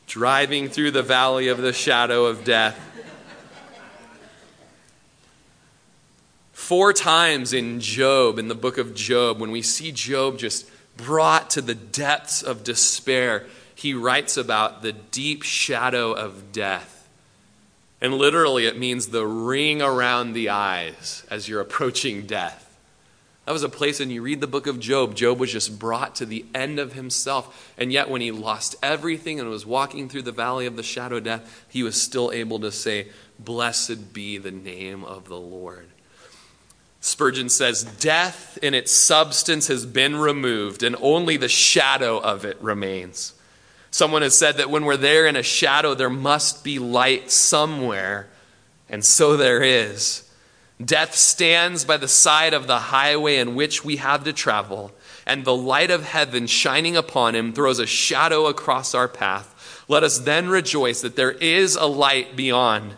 [0.09, 2.76] driving through the valley of the shadow of death.
[6.52, 11.50] Four times in Job, in the book of Job, when we see Job just brought
[11.50, 13.46] to the depths of despair,
[13.76, 16.98] he writes about the deep shadow of death
[18.00, 22.64] and literally, it means the ring around the eyes as you're approaching death.
[23.49, 26.16] That was a place, and you read the book of Job, Job was just brought
[26.16, 27.72] to the end of himself.
[27.78, 31.16] And yet, when he lost everything and was walking through the valley of the shadow
[31.16, 35.88] of death, he was still able to say, Blessed be the name of the Lord.
[37.01, 42.61] Spurgeon says, Death in its substance has been removed, and only the shadow of it
[42.61, 43.32] remains.
[43.90, 48.28] Someone has said that when we're there in a shadow, there must be light somewhere,
[48.90, 50.27] and so there is.
[50.84, 54.92] Death stands by the side of the highway in which we have to travel,
[55.26, 59.84] and the light of heaven shining upon him throws a shadow across our path.
[59.88, 62.94] Let us then rejoice that there is a light beyond.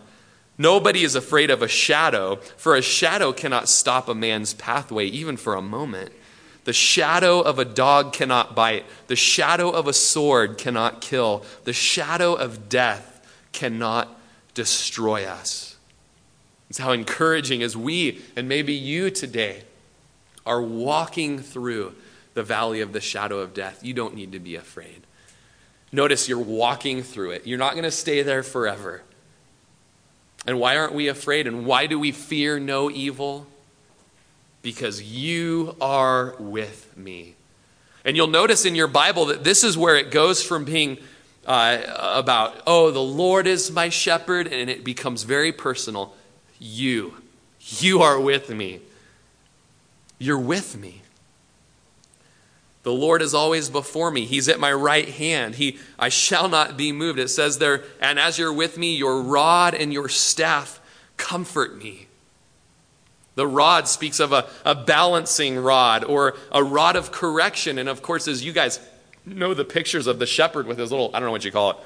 [0.59, 5.39] Nobody is afraid of a shadow, for a shadow cannot stop a man's pathway, even
[5.39, 6.13] for a moment.
[6.65, 8.85] The shadow of a dog cannot bite.
[9.07, 11.45] The shadow of a sword cannot kill.
[11.65, 14.21] The shadow of death cannot
[14.53, 15.77] destroy us.
[16.71, 19.65] It's how encouraging as we, and maybe you today,
[20.47, 21.95] are walking through
[22.33, 23.85] the valley of the shadow of death.
[23.85, 25.03] You don't need to be afraid.
[25.93, 27.47] Notice you're walking through it.
[27.47, 29.03] You're not going to stay there forever.
[30.47, 31.47] And why aren't we afraid?
[31.47, 33.47] And why do we fear no evil?
[34.63, 37.35] because you are with me.
[38.05, 40.99] And you'll notice in your Bible that this is where it goes from being
[41.47, 41.79] uh,
[42.15, 46.15] about, oh, the Lord is my shepherd, and it becomes very personal.
[46.61, 47.15] You,
[47.59, 48.81] you are with me.
[50.19, 51.01] You're with me.
[52.83, 54.27] The Lord is always before me.
[54.27, 55.57] He's at my right hand.
[55.57, 57.19] He, I shall not be moved.
[57.19, 60.81] It says there, and as you're with me, your rod and your staff
[61.17, 62.07] comfort me.
[63.35, 67.79] The rod speaks of a, a balancing rod or a rod of correction.
[67.79, 68.81] And of course, as you guys
[69.25, 71.71] know the pictures of the shepherd with his little, I don't know what you call
[71.71, 71.77] it,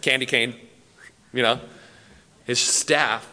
[0.00, 0.54] candy cane,
[1.32, 1.60] you know,
[2.44, 3.30] his staff.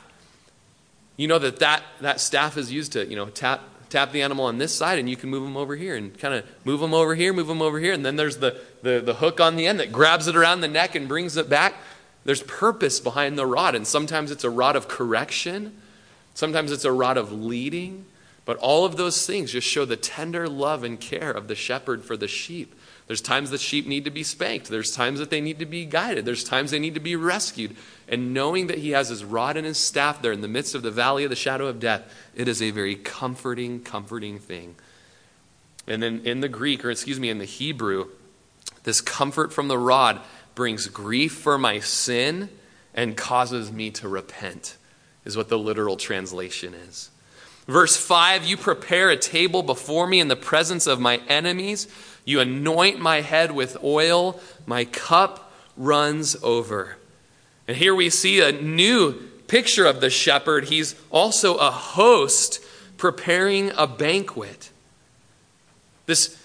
[1.16, 4.46] You know that that, that staff is used to, you know, tap, tap the animal
[4.46, 6.94] on this side and you can move them over here and kind of move them
[6.94, 7.94] over here, move them over here.
[7.94, 10.68] And then there's the, the, the hook on the end that grabs it around the
[10.68, 11.74] neck and brings it back.
[12.24, 13.74] There's purpose behind the rod.
[13.74, 15.74] And sometimes it's a rod of correction
[16.38, 18.06] Sometimes it's a rod of leading,
[18.46, 22.06] but all of those things just show the tender love and care of the shepherd
[22.06, 22.76] for the sheep.
[23.08, 24.68] There's times the sheep need to be spanked.
[24.68, 26.26] There's times that they need to be guided.
[26.26, 27.76] There's times they need to be rescued.
[28.08, 30.84] And knowing that he has his rod and his staff there in the midst of
[30.84, 34.76] the valley of the shadow of death, it is a very comforting, comforting thing.
[35.88, 38.10] And then in the Greek, or excuse me, in the Hebrew,
[38.84, 40.20] this comfort from the rod
[40.54, 42.50] brings grief for my sin
[42.94, 44.76] and causes me to repent
[45.24, 47.10] is what the literal translation is.
[47.68, 51.88] Verse 5 You prepare a table before me in the presence of my enemies.
[52.28, 54.38] You anoint my head with oil.
[54.66, 56.98] My cup runs over.
[57.70, 59.14] And here we see a new
[59.48, 60.66] picture of the shepherd.
[60.66, 62.60] He's also a host
[62.98, 64.72] preparing a banquet.
[66.06, 66.38] This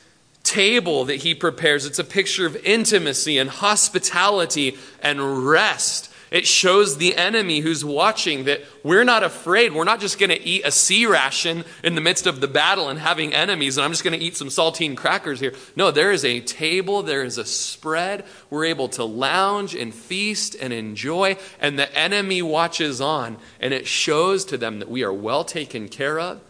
[0.45, 6.97] table that he prepares, it's a picture of intimacy and hospitality and rest it shows
[6.97, 9.72] the enemy who's watching that we're not afraid.
[9.72, 12.99] We're not just going to eat a C-ration in the midst of the battle and
[12.99, 15.55] having enemies, and I'm just going to eat some saltine crackers here.
[15.76, 18.24] No, there is a table, there is a spread.
[18.51, 23.87] We're able to lounge and feast and enjoy, and the enemy watches on, and it
[23.87, 26.41] shows to them that we are well taken care of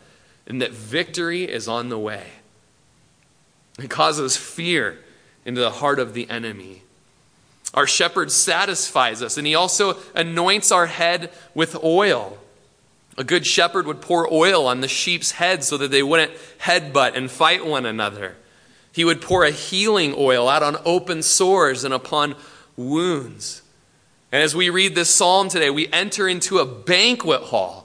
[0.46, 2.26] and that victory is on the way.
[3.78, 4.98] It causes fear
[5.44, 6.81] into the heart of the enemy.
[7.74, 12.38] Our shepherd satisfies us, and he also anoints our head with oil.
[13.16, 17.16] A good shepherd would pour oil on the sheep's head so that they wouldn't headbutt
[17.16, 18.36] and fight one another.
[18.92, 22.34] He would pour a healing oil out on open sores and upon
[22.76, 23.62] wounds.
[24.30, 27.81] And as we read this psalm today, we enter into a banquet hall.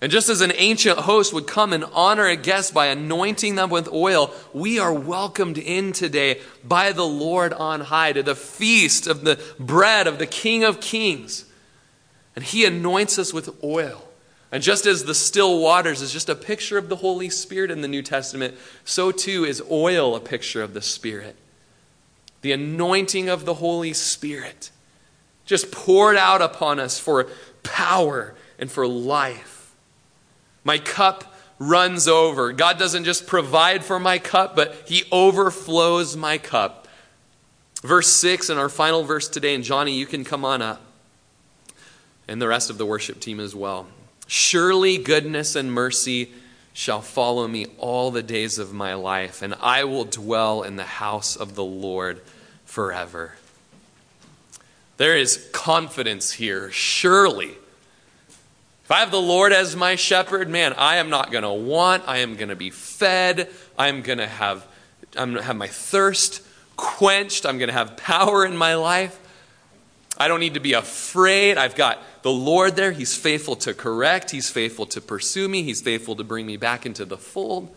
[0.00, 3.68] And just as an ancient host would come and honor a guest by anointing them
[3.68, 9.08] with oil, we are welcomed in today by the Lord on high to the feast
[9.08, 11.46] of the bread of the King of Kings.
[12.36, 14.04] And he anoints us with oil.
[14.52, 17.80] And just as the still waters is just a picture of the Holy Spirit in
[17.80, 21.34] the New Testament, so too is oil a picture of the Spirit.
[22.42, 24.70] The anointing of the Holy Spirit
[25.44, 27.26] just poured out upon us for
[27.64, 29.57] power and for life.
[30.64, 32.52] My cup runs over.
[32.52, 36.86] God doesn't just provide for my cup, but He overflows my cup.
[37.82, 40.80] Verse 6 and our final verse today, and Johnny, you can come on up,
[42.26, 43.86] and the rest of the worship team as well.
[44.26, 46.30] Surely goodness and mercy
[46.72, 50.84] shall follow me all the days of my life, and I will dwell in the
[50.84, 52.20] house of the Lord
[52.64, 53.34] forever.
[54.96, 57.56] There is confidence here, surely
[58.88, 62.04] if I have the Lord as my shepherd, man, I am not going to want.
[62.06, 63.50] I am going to be fed.
[63.76, 64.66] I'm going to have
[65.14, 66.40] I'm going to have my thirst
[66.78, 67.44] quenched.
[67.44, 69.20] I'm going to have power in my life.
[70.16, 71.58] I don't need to be afraid.
[71.58, 72.90] I've got the Lord there.
[72.90, 74.30] He's faithful to correct.
[74.30, 75.62] He's faithful to pursue me.
[75.64, 77.68] He's faithful to bring me back into the fold.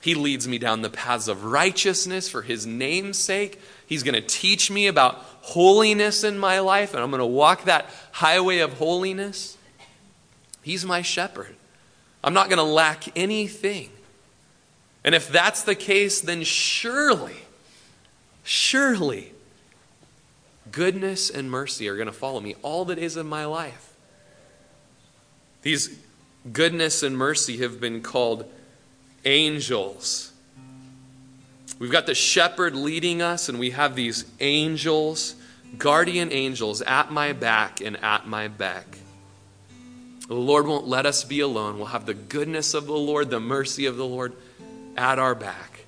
[0.00, 3.60] He leads me down the paths of righteousness for his name's sake.
[3.86, 7.64] He's going to teach me about holiness in my life, and I'm going to walk
[7.64, 9.58] that highway of holiness.
[10.64, 11.54] He's my shepherd.
[12.24, 13.90] I'm not going to lack anything.
[15.04, 17.36] And if that's the case, then surely,
[18.42, 19.32] surely,
[20.72, 23.92] goodness and mercy are going to follow me all the days of my life.
[25.60, 25.98] These
[26.50, 28.50] goodness and mercy have been called
[29.26, 30.32] angels.
[31.78, 35.34] We've got the shepherd leading us, and we have these angels,
[35.76, 38.98] guardian angels, at my back and at my back.
[40.26, 41.76] The Lord won't let us be alone.
[41.76, 44.32] We'll have the goodness of the Lord, the mercy of the Lord
[44.96, 45.84] at our back.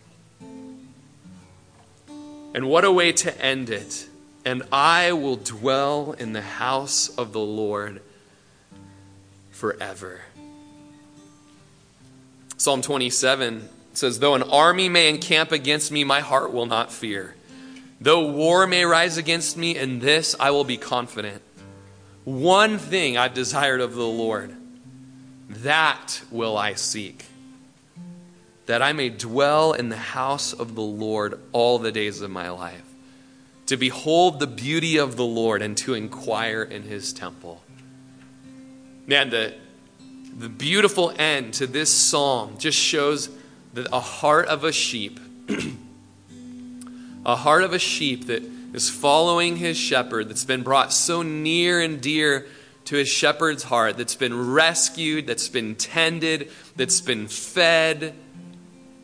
[2.55, 4.09] And what a way to end it.
[4.45, 8.01] And I will dwell in the house of the Lord
[9.51, 10.20] forever.
[12.59, 17.34] Psalm 27 says, Though an army may encamp against me, my heart will not fear.
[18.01, 21.43] Though war may rise against me, in this I will be confident.
[22.26, 24.52] One thing I've desired of the Lord,
[25.48, 27.24] that will I seek,
[28.66, 32.50] that I may dwell in the house of the Lord all the days of my
[32.50, 32.82] life,
[33.66, 37.62] to behold the beauty of the Lord and to inquire in his temple.
[39.06, 39.54] Man, the,
[40.36, 43.30] the beautiful end to this psalm just shows
[43.74, 45.20] that a heart of a sheep,
[47.24, 51.80] a heart of a sheep that is following his shepherd that's been brought so near
[51.80, 52.46] and dear
[52.84, 58.14] to his shepherd's heart, that's been rescued, that's been tended, that's been fed,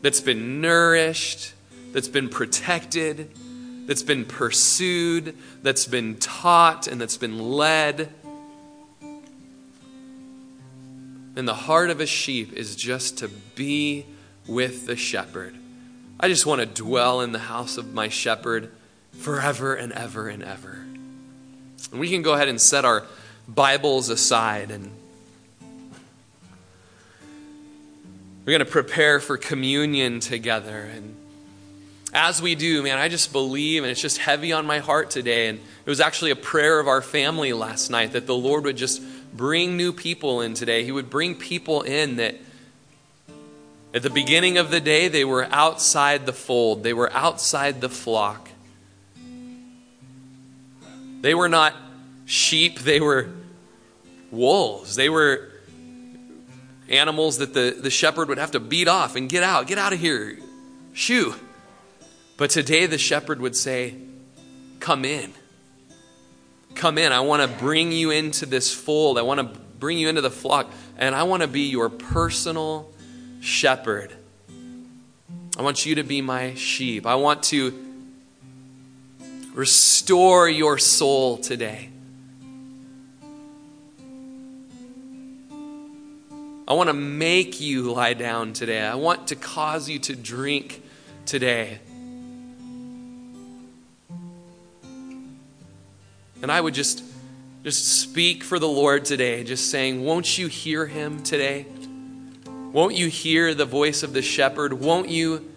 [0.03, 1.53] that's been nourished,
[1.91, 3.31] that's been protected,
[3.87, 8.13] that's been pursued, that's been taught, and that's been led.
[11.35, 14.05] And the heart of a sheep is just to be
[14.47, 15.55] with the shepherd.
[16.19, 18.71] I just want to dwell in the house of my shepherd
[19.19, 20.83] forever and ever and ever.
[21.91, 23.05] And we can go ahead and set our
[23.47, 24.91] Bibles aside and
[28.45, 30.89] we're going to prepare for communion together.
[30.93, 31.15] And
[32.13, 35.47] as we do, man, I just believe, and it's just heavy on my heart today.
[35.47, 38.75] And it was actually a prayer of our family last night that the Lord would
[38.75, 39.01] just
[39.33, 40.83] bring new people in today.
[40.83, 42.35] He would bring people in that
[43.93, 47.89] at the beginning of the day, they were outside the fold, they were outside the
[47.89, 48.49] flock.
[51.23, 51.73] They were not
[52.25, 53.29] sheep, they were
[54.29, 54.97] wolves.
[54.97, 55.51] They were
[56.89, 59.93] animals that the, the shepherd would have to beat off and get out, get out
[59.93, 60.37] of here,
[60.91, 61.33] shoo.
[62.35, 63.95] But today the shepherd would say,
[64.81, 65.31] Come in.
[66.75, 67.13] Come in.
[67.13, 69.17] I want to bring you into this fold.
[69.17, 72.91] I want to bring you into the flock, and I want to be your personal
[73.39, 74.13] shepherd.
[75.57, 77.05] I want you to be my sheep.
[77.05, 77.82] I want to
[79.53, 81.89] Restore your soul today.
[86.67, 88.81] I want to make you lie down today.
[88.81, 90.81] I want to cause you to drink
[91.25, 91.79] today.
[96.41, 97.03] And I would just
[97.63, 101.65] just speak for the Lord today, just saying, won't you hear him today?
[102.73, 104.73] Won't you hear the voice of the shepherd?
[104.73, 105.49] Won't you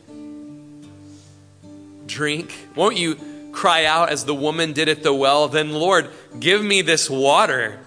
[2.06, 2.52] drink?
[2.76, 3.18] Won't you
[3.56, 7.80] cry out as the woman did at the well, Then, Lord, give me this water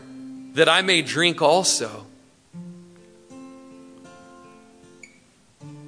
[0.54, 2.08] that I may drink also?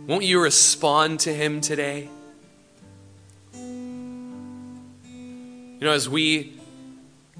[0.05, 2.09] Won't you respond to him today?
[3.55, 3.61] You
[5.79, 6.59] know, as we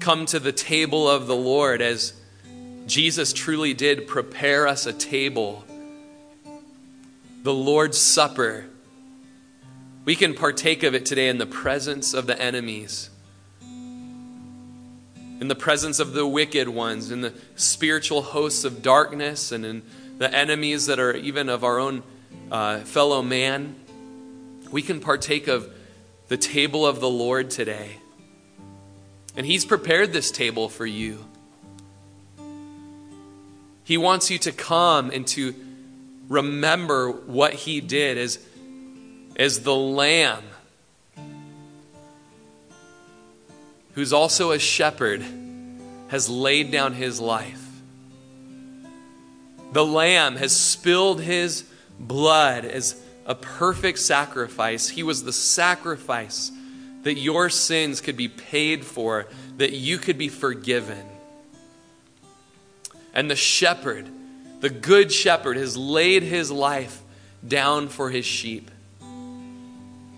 [0.00, 2.12] come to the table of the Lord, as
[2.86, 5.64] Jesus truly did prepare us a table,
[7.44, 8.66] the Lord's Supper
[10.04, 13.10] we can partake of it today in the presence of the enemies,
[13.62, 19.82] in the presence of the wicked ones, in the spiritual hosts of darkness, and in
[20.18, 22.02] the enemies that are even of our own
[22.50, 23.76] uh, fellow man.
[24.70, 25.72] We can partake of
[26.28, 27.98] the table of the Lord today.
[29.36, 31.24] And He's prepared this table for you.
[33.84, 35.54] He wants you to come and to
[36.28, 38.38] remember what He did as,
[39.36, 40.44] as the Lamb,
[43.94, 45.24] who's also a shepherd,
[46.08, 47.64] has laid down His life.
[49.72, 51.64] The Lamb has spilled His
[51.98, 54.88] blood as a perfect sacrifice.
[54.88, 56.50] He was the sacrifice
[57.02, 59.26] that your sins could be paid for,
[59.56, 61.04] that you could be forgiven.
[63.14, 64.08] And the shepherd,
[64.60, 67.02] the good shepherd, has laid his life
[67.46, 68.70] down for his sheep.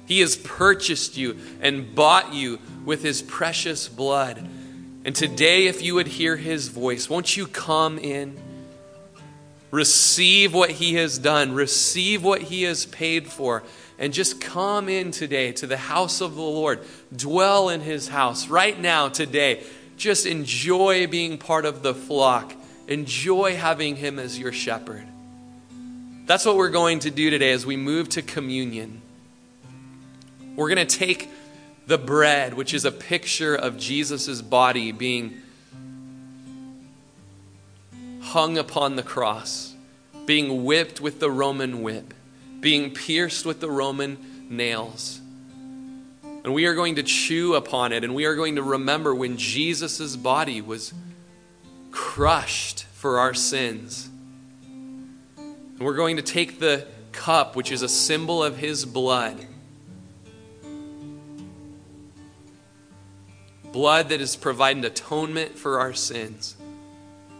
[0.06, 4.48] He has purchased you and bought you with his precious blood.
[5.04, 8.38] And today, if you would hear his voice, won't you come in?
[9.70, 13.64] Receive what he has done, receive what he has paid for,
[13.98, 16.80] and just come in today to the house of the Lord.
[17.14, 19.64] Dwell in his house right now, today.
[19.96, 22.54] Just enjoy being part of the flock,
[22.88, 25.06] enjoy having him as your shepherd.
[26.26, 29.02] That's what we're going to do today as we move to communion.
[30.56, 31.28] We're going to take
[31.86, 35.40] the bread, which is a picture of Jesus' body being
[38.20, 39.74] hung upon the cross,
[40.26, 42.14] being whipped with the Roman whip,
[42.60, 45.20] being pierced with the Roman nails.
[46.22, 49.36] And we are going to chew upon it, and we are going to remember when
[49.36, 50.92] Jesus' body was
[51.90, 54.08] crushed for our sins.
[55.36, 59.46] And we're going to take the cup, which is a symbol of his blood.
[63.74, 66.54] Blood that is providing atonement for our sins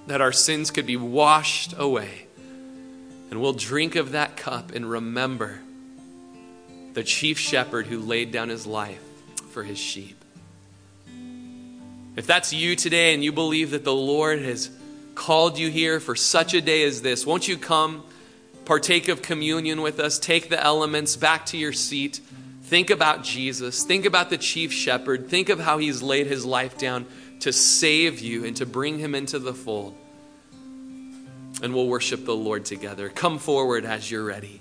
[0.09, 2.27] that our sins could be washed away.
[3.31, 5.61] And we'll drink of that cup and remember
[6.93, 9.01] the chief shepherd who laid down his life
[9.51, 10.23] for his sheep.
[12.17, 14.71] If that's you today and you believe that the Lord has
[15.15, 18.05] called you here for such a day as this, won't you come,
[18.65, 22.21] partake of communion with us, take the elements back to your seat,
[22.65, 26.77] think about Jesus, think about the chief shepherd, think of how he's laid his life
[26.79, 27.07] down
[27.41, 29.95] to save you and to bring him into the fold.
[31.63, 33.09] And we'll worship the Lord together.
[33.09, 34.61] Come forward as you're ready.